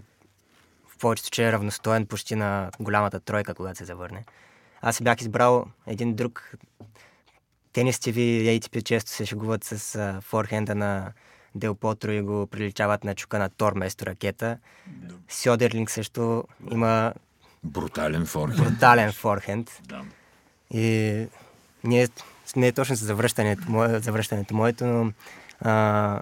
в 0.88 0.98
повечето, 1.00 1.30
че 1.32 1.48
е 1.48 1.52
равностоен 1.52 2.06
почти 2.06 2.36
на 2.36 2.72
голямата 2.80 3.20
тройка, 3.20 3.54
когато 3.54 3.78
се 3.78 3.86
завърне. 3.86 4.26
Аз 4.82 4.96
си 4.96 5.04
бях 5.04 5.22
избрал 5.22 5.66
един 5.88 6.16
друг 6.16 6.52
тенис 7.74 7.98
TV 7.98 8.18
и 8.18 8.60
ATP 8.60 8.84
често 8.84 9.12
се 9.12 9.26
шегуват 9.26 9.64
с 9.64 9.96
а, 9.96 10.22
форхенда 10.22 10.76
на 10.76 11.12
Дел 11.56 11.76
Потро 11.76 12.12
и 12.12 12.22
го 12.22 12.48
приличават 12.48 13.04
на 13.04 13.16
чука 13.16 13.40
на 13.40 13.50
Тор 13.50 13.74
вместо 13.74 14.06
ракета. 14.06 14.58
Сьодерлинг 15.30 15.90
също 15.90 16.44
има 16.72 17.14
Брутален 17.66 18.26
форхенд. 18.26 18.68
брутален 18.68 19.12
форхенд. 19.12 19.82
Да. 19.88 20.02
И 20.72 21.28
ние 21.84 22.08
не 22.56 22.68
е 22.68 22.72
точно 22.72 22.96
за 22.96 23.06
завръщането, 23.06 23.64
мое, 23.72 24.00
завръщането 24.00 24.56
моето, 24.56 24.86
но 24.86 25.12
а, 25.62 26.22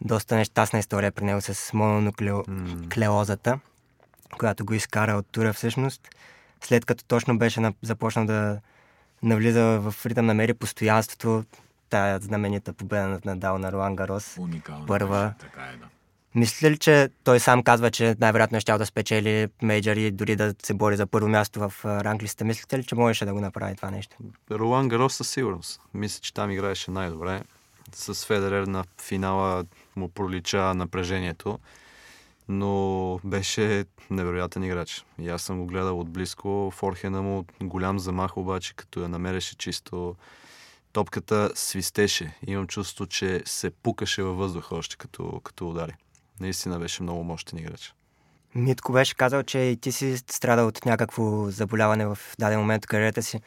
доста 0.00 0.36
нещастна 0.36 0.78
история 0.78 1.12
при 1.12 1.24
него 1.24 1.40
с 1.40 1.72
мононуклеозата, 1.72 3.58
която 4.38 4.64
го 4.64 4.74
изкара 4.74 5.12
от 5.12 5.26
тура 5.32 5.52
всъщност. 5.52 6.08
След 6.60 6.84
като 6.84 7.04
точно 7.04 7.38
беше 7.38 7.60
на, 7.60 7.72
започнал 7.82 8.26
да 8.26 8.60
навлиза 9.22 9.62
в 9.62 10.06
ритъм, 10.06 10.26
намери 10.26 10.54
постоянството, 10.54 11.44
тая 11.90 12.18
знаменита 12.18 12.72
победа 12.72 13.08
над 13.08 13.24
Надал 13.24 13.58
на 13.58 13.72
Руан 13.72 13.96
Гарос. 13.96 14.36
Уникално. 14.38 14.86
Първа. 14.86 15.34
беше, 15.38 15.38
Така 15.38 15.62
е, 15.62 15.76
да. 15.76 15.86
Мисля 16.36 16.70
ли, 16.70 16.78
че 16.78 17.08
той 17.24 17.40
сам 17.40 17.62
казва, 17.62 17.90
че 17.90 18.16
най-вероятно 18.20 18.56
е 18.56 18.60
щял 18.60 18.78
да 18.78 18.86
спечели 18.86 19.48
мейджор 19.62 19.96
и 19.96 20.10
дори 20.10 20.36
да 20.36 20.54
се 20.62 20.74
бори 20.74 20.96
за 20.96 21.06
първо 21.06 21.28
място 21.28 21.60
в 21.60 21.84
ранглиста? 21.84 22.44
Мислите 22.44 22.78
ли, 22.78 22.84
че 22.84 22.94
можеше 22.94 23.24
да 23.24 23.32
го 23.32 23.40
направи 23.40 23.76
това 23.76 23.90
нещо? 23.90 24.16
Ролан 24.50 24.88
Гарос 24.88 25.14
със 25.14 25.30
сигурност. 25.30 25.80
Мисля, 25.94 26.20
че 26.20 26.34
там 26.34 26.50
играеше 26.50 26.90
най-добре. 26.90 27.42
С 27.92 28.26
Федерер 28.26 28.66
на 28.66 28.84
финала 29.02 29.64
му 29.96 30.08
пролича 30.08 30.74
напрежението, 30.74 31.58
но 32.48 33.20
беше 33.24 33.84
невероятен 34.10 34.64
играч. 34.64 35.04
И 35.18 35.28
аз 35.28 35.42
съм 35.42 35.58
го 35.58 35.66
гледал 35.66 36.00
отблизко. 36.00 36.72
Форхена 36.74 37.22
му 37.22 37.44
голям 37.62 37.98
замах, 37.98 38.36
обаче 38.36 38.74
като 38.74 39.00
я 39.00 39.08
намереше 39.08 39.56
чисто, 39.56 40.16
топката 40.92 41.50
свистеше. 41.54 42.34
Имам 42.46 42.66
чувство, 42.66 43.06
че 43.06 43.42
се 43.44 43.70
пукаше 43.70 44.22
във 44.22 44.36
въздуха 44.36 44.74
още 44.74 44.96
като, 44.96 45.40
като 45.44 45.70
удари. 45.70 45.92
Наистина 46.40 46.78
беше 46.78 47.02
много 47.02 47.24
мощен 47.24 47.58
играч. 47.58 47.94
Митко 48.54 48.92
беше 48.92 49.14
казал, 49.14 49.42
че 49.42 49.58
и 49.58 49.76
ти 49.76 49.92
си 49.92 50.16
страдал 50.16 50.66
от 50.66 50.84
някакво 50.84 51.50
заболяване 51.50 52.06
в 52.06 52.18
даден 52.38 52.58
момент 52.58 52.84
от 52.84 52.86
кариерата 52.86 53.22
си. 53.22 53.40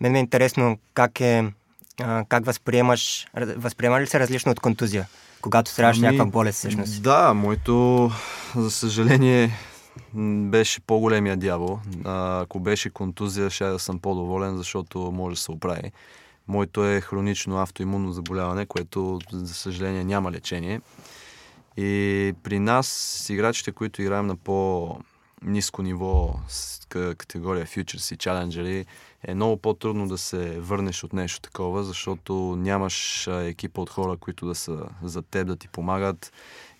Мен 0.00 0.12
ми 0.12 0.18
е 0.18 0.20
интересно 0.20 0.78
как 0.94 1.20
е, 1.20 1.52
а, 2.00 2.24
как 2.28 2.44
възприемаш, 2.44 3.26
възприема 3.56 4.00
ли 4.00 4.06
се 4.06 4.20
различно 4.20 4.52
от 4.52 4.60
контузия, 4.60 5.08
когато 5.40 5.70
страдаш 5.70 5.96
ами, 5.96 6.06
някаква 6.06 6.26
болест 6.26 6.58
всъщност? 6.58 7.02
Да, 7.02 7.34
моето, 7.34 8.10
за 8.56 8.70
съжаление, 8.70 9.50
беше 10.50 10.80
по-големия 10.80 11.36
дявол. 11.36 11.78
А, 12.04 12.40
ако 12.40 12.60
беше 12.60 12.90
контузия, 12.90 13.50
ще 13.50 13.64
да 13.64 13.78
съм 13.78 13.98
по-доволен, 13.98 14.56
защото 14.56 14.98
може 14.98 15.34
да 15.34 15.40
се 15.40 15.50
оправи. 15.50 15.92
Моето 16.48 16.84
е 16.84 17.00
хронично 17.00 17.58
автоимунно 17.58 18.12
заболяване, 18.12 18.66
което, 18.66 19.18
за 19.32 19.54
съжаление, 19.54 20.04
няма 20.04 20.32
лечение. 20.32 20.80
И 21.76 22.34
при 22.42 22.58
нас, 22.58 23.26
играчите, 23.30 23.72
които 23.72 24.02
играем 24.02 24.26
на 24.26 24.36
по-низко 24.36 25.82
ниво, 25.82 26.34
с 26.48 26.86
категория 26.90 27.66
Futures 27.66 28.14
и 28.14 28.18
Challengers, 28.18 28.86
е 29.26 29.34
много 29.34 29.56
по-трудно 29.56 30.08
да 30.08 30.18
се 30.18 30.60
върнеш 30.60 31.04
от 31.04 31.12
нещо 31.12 31.40
такова, 31.40 31.84
защото 31.84 32.56
нямаш 32.58 33.26
екипа 33.26 33.80
от 33.80 33.90
хора, 33.90 34.16
които 34.16 34.46
да 34.46 34.54
са 34.54 34.86
за 35.02 35.22
теб 35.22 35.46
да 35.46 35.56
ти 35.56 35.68
помагат. 35.68 36.32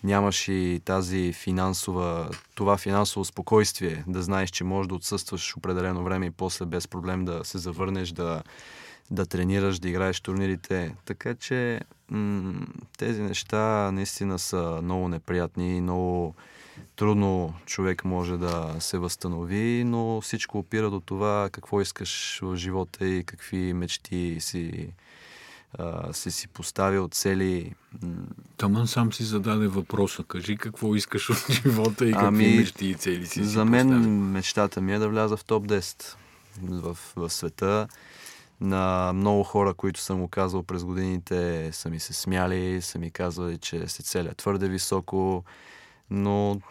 Нямаш 0.03 0.47
и 0.47 0.81
тази 0.85 1.33
финансова, 1.33 2.29
това 2.55 2.77
финансово 2.77 3.25
спокойствие, 3.25 4.03
да 4.07 4.21
знаеш, 4.21 4.49
че 4.49 4.63
можеш 4.63 4.87
да 4.87 4.95
отсъстваш 4.95 5.57
определено 5.57 6.03
време 6.03 6.25
и 6.25 6.31
после 6.31 6.65
без 6.65 6.87
проблем 6.87 7.25
да 7.25 7.41
се 7.43 7.57
завърнеш, 7.57 8.11
да, 8.11 8.43
да 9.11 9.25
тренираш, 9.25 9.79
да 9.79 9.89
играеш 9.89 10.19
турнирите. 10.19 10.95
Така 11.05 11.35
че 11.35 11.81
м- 12.09 12.53
тези 12.97 13.21
неща 13.21 13.91
наистина 13.91 14.39
са 14.39 14.79
много 14.83 15.09
неприятни, 15.09 15.81
много 15.81 16.35
трудно 16.95 17.53
човек 17.65 18.05
може 18.05 18.37
да 18.37 18.75
се 18.79 18.97
възстанови, 18.97 19.83
но 19.85 20.21
всичко 20.21 20.59
опира 20.59 20.89
до 20.89 20.99
това 20.99 21.49
какво 21.51 21.81
искаш 21.81 22.39
в 22.43 22.55
живота 22.55 23.07
и 23.07 23.23
какви 23.23 23.73
мечти 23.73 24.37
си, 24.39 24.87
а, 25.77 26.13
си 26.13 26.31
си 26.31 26.47
поставил, 26.47 27.07
цели. 27.07 27.73
Таман 28.57 28.87
сам 28.87 29.13
си 29.13 29.23
зададе 29.23 29.67
въпроса. 29.67 30.23
Кажи 30.23 30.57
какво 30.57 30.95
искаш 30.95 31.29
от 31.29 31.51
живота 31.51 32.05
и 32.05 32.11
какви 32.11 32.27
Ами, 32.27 32.57
мечти 32.57 32.87
и 32.87 32.93
цели 32.93 33.25
си 33.25 33.33
си 33.33 33.43
За 33.43 33.65
мен 33.65 33.87
поставил. 33.87 34.09
мечтата 34.09 34.81
ми 34.81 34.93
е 34.93 34.99
да 34.99 35.09
вляза 35.09 35.37
в 35.37 35.45
топ 35.45 35.65
10 35.65 36.15
в, 36.61 36.97
в 37.15 37.29
света. 37.29 37.87
На 38.61 39.11
много 39.13 39.43
хора, 39.43 39.73
които 39.73 39.99
съм 39.99 40.21
го 40.21 40.27
казал 40.27 40.63
през 40.63 40.83
годините, 40.83 41.69
са 41.73 41.89
ми 41.89 41.99
се 41.99 42.13
смяли, 42.13 42.81
са 42.81 42.99
ми 42.99 43.11
казвали, 43.11 43.57
че 43.57 43.87
се 43.87 44.03
целя 44.03 44.33
твърде 44.33 44.67
високо, 44.67 45.43
но 46.09 46.61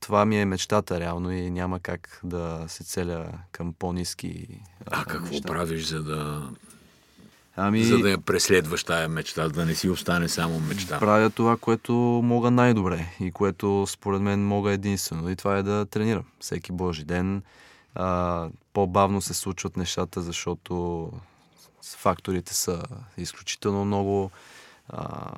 това 0.00 0.24
ми 0.24 0.40
е 0.40 0.44
мечтата 0.44 1.00
реално 1.00 1.32
и 1.32 1.50
няма 1.50 1.80
как 1.80 2.20
да 2.24 2.64
се 2.68 2.84
целя 2.84 3.32
към 3.52 3.74
по-низки 3.78 4.60
А 4.86 5.04
какво 5.04 5.42
правиш, 5.42 5.86
за 5.86 6.02
да, 6.02 6.50
Ами, 7.56 7.84
за 7.84 7.98
да 7.98 8.10
я 8.10 8.18
преследваш 8.18 8.84
тая 8.84 9.08
мечта, 9.08 9.48
да 9.48 9.66
не 9.66 9.74
си 9.74 9.88
остане 9.88 10.28
само 10.28 10.60
мечта? 10.60 10.98
правя 10.98 11.30
това, 11.30 11.56
което 11.56 11.92
мога 12.24 12.50
най-добре 12.50 13.08
и 13.20 13.32
което 13.32 13.86
според 13.88 14.22
мен 14.22 14.46
мога 14.46 14.72
единствено. 14.72 15.30
И 15.30 15.36
това 15.36 15.56
е 15.56 15.62
да 15.62 15.86
тренирам 15.86 16.24
всеки 16.40 16.72
Божи 16.72 17.04
ден. 17.04 17.42
А, 17.94 18.48
по-бавно 18.72 19.20
се 19.22 19.34
случват 19.34 19.76
нещата, 19.76 20.22
защото 20.22 21.08
факторите 21.82 22.54
са 22.54 22.82
изключително 23.16 23.84
много. 23.84 24.30
А, 24.88 25.32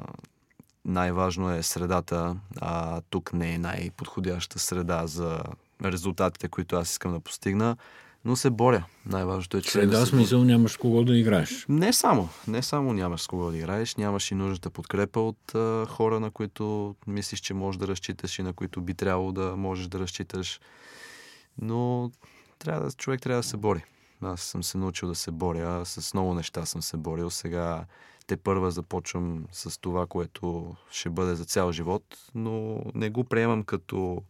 най-важно 0.85 1.51
е 1.51 1.63
средата, 1.63 2.37
а 2.61 3.01
тук 3.11 3.33
не 3.33 3.55
е 3.55 3.59
най-подходяща 3.59 4.59
среда 4.59 5.07
за 5.07 5.41
резултатите, 5.85 6.49
които 6.49 6.77
аз 6.77 6.91
искам 6.91 7.13
да 7.13 7.21
постигна, 7.21 7.77
но 8.25 8.37
се 8.37 8.51
боря. 8.51 8.85
Най-важното 9.07 9.57
е, 9.57 9.63
че... 9.63 9.71
Среда 9.71 10.01
да 10.01 10.07
се 10.07 10.11
смисъл 10.11 10.45
нямаш 10.45 10.73
с 10.73 10.77
кого 10.77 11.05
да 11.05 11.17
играеш. 11.17 11.67
не 11.69 11.93
само. 11.93 12.29
Не 12.49 12.63
само 12.63 12.93
нямаш 12.93 13.23
с 13.23 13.27
кого 13.27 13.51
да 13.51 13.57
играеш, 13.57 13.97
нямаш 13.97 14.31
и 14.31 14.35
нужната 14.35 14.71
подкрепа 14.71 15.21
от 15.21 15.55
а, 15.55 15.87
хора, 15.87 16.21
на 16.21 16.31
които 16.31 16.95
мислиш, 17.07 17.41
че 17.41 17.55
можеш 17.55 17.79
да 17.79 17.89
разчиташ 17.89 18.39
и 18.39 18.43
на 18.43 18.53
които 18.53 18.81
би 18.81 18.95
трябвало 18.95 19.33
да 19.33 19.57
можеш 19.57 19.87
да 19.87 19.99
разчиташ. 19.99 20.61
Но 21.59 22.11
трябва 22.59 22.87
да, 22.87 22.93
човек 22.93 23.21
трябва 23.21 23.43
да 23.43 23.49
се 23.49 23.57
бори. 23.57 23.85
Аз 24.25 24.41
съм 24.41 24.63
се 24.63 24.79
научил 24.79 25.09
да 25.09 25.15
се 25.15 25.31
боря. 25.31 25.87
С 25.87 26.15
много 26.15 26.35
неща 26.35 26.67
съм 26.67 26.83
се 26.83 26.97
борил. 26.97 27.31
Сега 27.31 27.85
те 28.27 28.37
първа 28.37 28.71
започвам 28.71 29.45
с 29.53 29.81
това, 29.81 30.07
което 30.07 30.77
ще 30.91 31.11
бъде 31.11 31.35
за 31.35 31.45
цял 31.45 31.73
живот, 31.73 32.05
но 32.35 32.83
не 32.95 33.11
го 33.11 33.25
приемам 33.25 33.63
като 33.63 34.23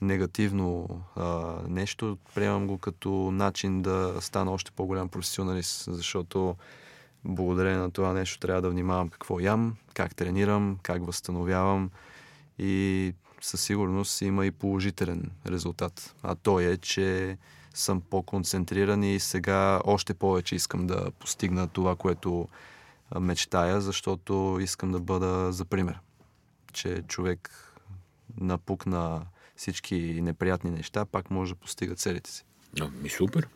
негативно 0.00 0.88
а, 1.16 1.56
нещо, 1.68 2.18
приемам 2.34 2.66
го 2.66 2.78
като 2.78 3.10
начин 3.10 3.82
да 3.82 4.16
стана 4.20 4.52
още 4.52 4.70
по-голям 4.70 5.08
професионалист, 5.08 5.84
защото 5.94 6.56
благодарение 7.24 7.78
на 7.78 7.90
това 7.90 8.12
нещо 8.12 8.38
трябва 8.38 8.62
да 8.62 8.70
внимавам 8.70 9.08
какво 9.08 9.40
ям, 9.40 9.76
как 9.94 10.14
тренирам, 10.14 10.78
как 10.82 11.06
възстановявам 11.06 11.90
и 12.58 13.14
със 13.40 13.60
сигурност 13.60 14.20
има 14.20 14.46
и 14.46 14.50
положителен 14.50 15.30
резултат. 15.46 16.14
А 16.22 16.34
той 16.34 16.64
е, 16.64 16.76
че 16.76 17.38
съм 17.74 18.00
по-концентриран 18.00 19.02
и 19.02 19.20
сега 19.20 19.80
още 19.84 20.14
повече 20.14 20.54
искам 20.54 20.86
да 20.86 21.10
постигна 21.10 21.68
това, 21.68 21.96
което 21.96 22.48
а, 23.10 23.20
мечтая, 23.20 23.80
защото 23.80 24.58
искам 24.60 24.92
да 24.92 25.00
бъда 25.00 25.52
за 25.52 25.64
пример. 25.64 25.98
Че 26.72 27.02
човек 27.08 27.72
напукна 28.40 29.26
всички 29.56 30.20
неприятни 30.22 30.70
неща, 30.70 31.04
пак 31.04 31.30
може 31.30 31.54
да 31.54 31.60
постига 31.60 31.94
целите 31.94 32.30
си. 32.30 32.44
Но, 32.78 32.90
ми 33.02 33.08
супер. 33.08 33.48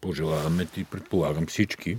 Пожелаваме 0.00 0.66
ти, 0.66 0.84
предполагам 0.84 1.46
всички. 1.46 1.98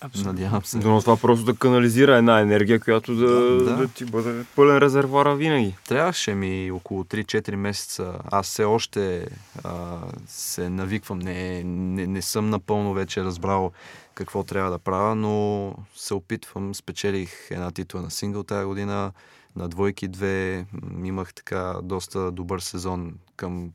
Абсолютно. 0.00 0.32
Надявам 0.32 0.64
се. 0.64 0.78
Но 0.78 1.00
това 1.00 1.16
просто 1.16 1.44
да 1.44 1.54
канализира 1.54 2.16
една 2.16 2.40
енергия, 2.40 2.80
която 2.80 3.14
да, 3.14 3.26
Да, 3.26 3.64
да. 3.64 3.76
да. 3.76 3.88
ти 3.88 4.04
бъде 4.04 4.44
пълен 4.56 4.78
резервуара 4.78 5.36
винаги. 5.36 5.76
Трябваше 5.88 6.34
ми 6.34 6.70
около 6.70 7.04
3-4 7.04 7.56
месеца. 7.56 8.14
Аз 8.30 8.46
все 8.46 8.64
още 8.64 9.28
а, 9.64 9.98
се 10.26 10.68
навиквам. 10.68 11.18
Не, 11.18 11.64
не, 11.64 12.06
не 12.06 12.22
съм 12.22 12.50
напълно 12.50 12.94
вече 12.94 13.24
разбрал 13.24 13.72
какво 14.14 14.44
трябва 14.44 14.70
да 14.70 14.78
правя, 14.78 15.14
но 15.14 15.74
се 15.96 16.14
опитвам. 16.14 16.74
Спечелих 16.74 17.50
една 17.50 17.70
титла 17.70 18.02
на 18.02 18.10
сингъл 18.10 18.42
тази 18.42 18.66
година, 18.66 19.12
на 19.56 19.68
двойки 19.68 20.08
две. 20.08 20.66
Имах 21.04 21.34
така 21.34 21.74
доста 21.82 22.30
добър 22.30 22.60
сезон 22.60 23.14
към 23.36 23.70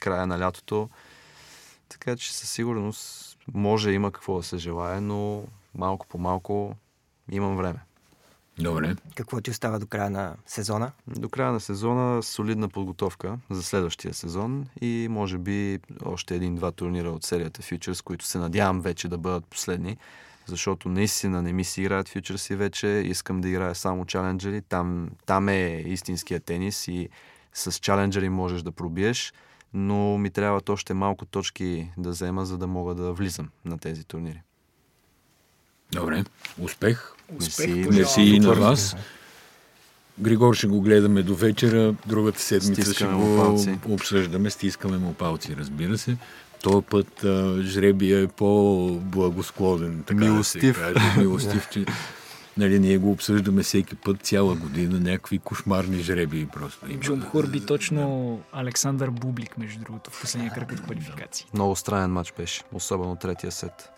края 0.00 0.26
на 0.26 0.40
лятото. 0.40 0.88
Така 1.88 2.16
че 2.16 2.34
със 2.34 2.50
сигурност 2.50 3.33
може 3.54 3.90
има 3.90 4.12
какво 4.12 4.36
да 4.36 4.42
се 4.42 4.58
желая, 4.58 5.00
но 5.00 5.44
малко 5.74 6.06
по 6.06 6.18
малко 6.18 6.74
имам 7.30 7.56
време. 7.56 7.78
Добре. 8.58 8.96
Какво 9.14 9.40
ти 9.40 9.50
остава 9.50 9.78
до 9.78 9.86
края 9.86 10.10
на 10.10 10.36
сезона? 10.46 10.92
До 11.06 11.28
края 11.28 11.52
на 11.52 11.60
сезона 11.60 12.22
солидна 12.22 12.68
подготовка 12.68 13.38
за 13.50 13.62
следващия 13.62 14.14
сезон 14.14 14.66
и 14.80 15.06
може 15.10 15.38
би 15.38 15.80
още 16.04 16.34
един-два 16.34 16.72
турнира 16.72 17.10
от 17.10 17.24
серията 17.24 17.62
Futures, 17.62 18.02
които 18.02 18.24
се 18.24 18.38
надявам 18.38 18.80
вече 18.80 19.08
да 19.08 19.18
бъдат 19.18 19.46
последни, 19.46 19.96
защото 20.46 20.88
наистина 20.88 21.42
не 21.42 21.52
ми 21.52 21.64
си 21.64 21.80
играят 21.80 22.08
фьючерси 22.08 22.56
вече, 22.56 22.86
искам 22.86 23.40
да 23.40 23.48
играя 23.48 23.74
само 23.74 24.04
чаленджери, 24.04 24.62
там, 24.62 25.10
там 25.26 25.48
е 25.48 25.82
истинския 25.86 26.40
тенис 26.40 26.88
и 26.88 27.08
с 27.52 27.72
чаленджери 27.72 28.28
можеш 28.28 28.62
да 28.62 28.72
пробиеш, 28.72 29.32
но 29.74 30.18
ми 30.18 30.30
трябват 30.30 30.68
още 30.68 30.94
малко 30.94 31.26
точки 31.26 31.88
да 31.98 32.10
взема, 32.10 32.46
за 32.46 32.58
да 32.58 32.66
мога 32.66 32.94
да 32.94 33.12
влизам 33.12 33.48
на 33.64 33.78
тези 33.78 34.04
турнири. 34.04 34.42
Добре. 35.92 36.24
Успех. 36.58 37.12
Успех, 37.38 37.68
Мерси, 37.68 37.84
пожелавам. 37.84 37.98
Мерси 37.98 38.20
и 38.22 38.40
на 38.40 38.54
вас. 38.54 38.96
Григор 40.18 40.54
ще 40.54 40.66
го 40.66 40.80
гледаме 40.80 41.22
до 41.22 41.34
вечера, 41.34 41.94
другата 42.06 42.40
седмица 42.40 42.82
Стискаме 42.82 42.94
ще 42.94 43.28
го 43.28 43.36
палци. 43.36 43.78
обсъждаме, 43.88 44.50
стискаме 44.50 44.98
му 44.98 45.14
палци, 45.14 45.56
разбира 45.56 45.98
се. 45.98 46.16
Този 46.62 46.86
път 46.90 47.24
а, 47.24 47.62
жребия 47.62 48.20
е 48.20 48.26
по-благосклонен, 48.26 50.02
така 50.06 50.24
Милостив. 50.24 50.78
да 50.78 50.86
се 50.88 50.94
каже. 50.94 51.18
Милостив, 51.18 51.68
че 51.70 51.84
нали, 52.56 52.78
ние 52.78 52.98
го 52.98 53.10
обсъждаме 53.10 53.62
всеки 53.62 53.94
път, 53.94 54.22
цяла 54.22 54.54
година, 54.54 55.00
някакви 55.00 55.38
кошмарни 55.38 55.98
жребии 55.98 56.46
просто 56.46 56.90
има. 56.90 57.00
Джумхур 57.00 57.46
би 57.50 57.66
точно 57.66 58.40
Александър 58.52 59.10
Бублик, 59.10 59.58
между 59.58 59.80
другото, 59.80 60.10
в 60.10 60.20
последния 60.20 60.52
кръг 60.52 60.72
от 60.72 60.80
квалификации. 60.82 61.46
Много 61.54 61.76
странен 61.76 62.10
матч 62.10 62.32
беше, 62.36 62.62
особено 62.72 63.16
третия 63.16 63.52
сет. 63.52 63.90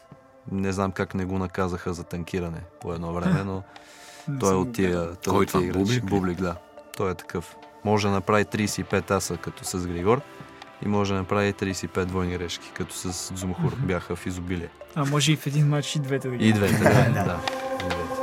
Не 0.52 0.72
знам 0.72 0.92
как 0.92 1.14
не 1.14 1.24
го 1.24 1.38
наказаха 1.38 1.94
за 1.94 2.04
танкиране 2.04 2.60
по 2.80 2.92
едно 2.92 3.12
време, 3.12 3.44
но 3.44 3.62
той 4.40 4.52
е 4.52 4.56
от 4.56 4.72
тия, 4.72 5.16
той 5.16 5.34
Кой 5.34 5.46
това. 5.46 5.60
Бублик 5.60 6.04
ли? 6.04 6.06
Бублик, 6.06 6.40
да. 6.40 6.56
Той 6.96 7.10
е 7.10 7.14
такъв. 7.14 7.56
Може 7.84 8.06
да 8.06 8.12
направи 8.12 8.44
35 8.44 9.10
аса 9.10 9.36
като 9.36 9.64
с 9.64 9.86
Григор 9.86 10.20
и 10.84 10.88
може 10.88 11.12
да 11.12 11.18
направи 11.18 11.52
35 11.52 12.04
двойни 12.04 12.38
грешки, 12.38 12.70
като 12.74 12.94
с 12.94 13.34
Дзумхур 13.34 13.76
бяха 13.78 14.16
в 14.16 14.26
изобилие. 14.26 14.68
А 14.94 15.04
може 15.04 15.32
и 15.32 15.36
в 15.36 15.46
един 15.46 15.68
матч 15.68 15.96
и 15.96 15.98
двете 15.98 16.28
да 16.28 16.36
ги 16.36 16.48
И 16.48 16.52
двете, 16.52 16.78
да. 16.78 16.88
да. 17.24 17.40
И 17.84 17.88
двете. 17.88 18.15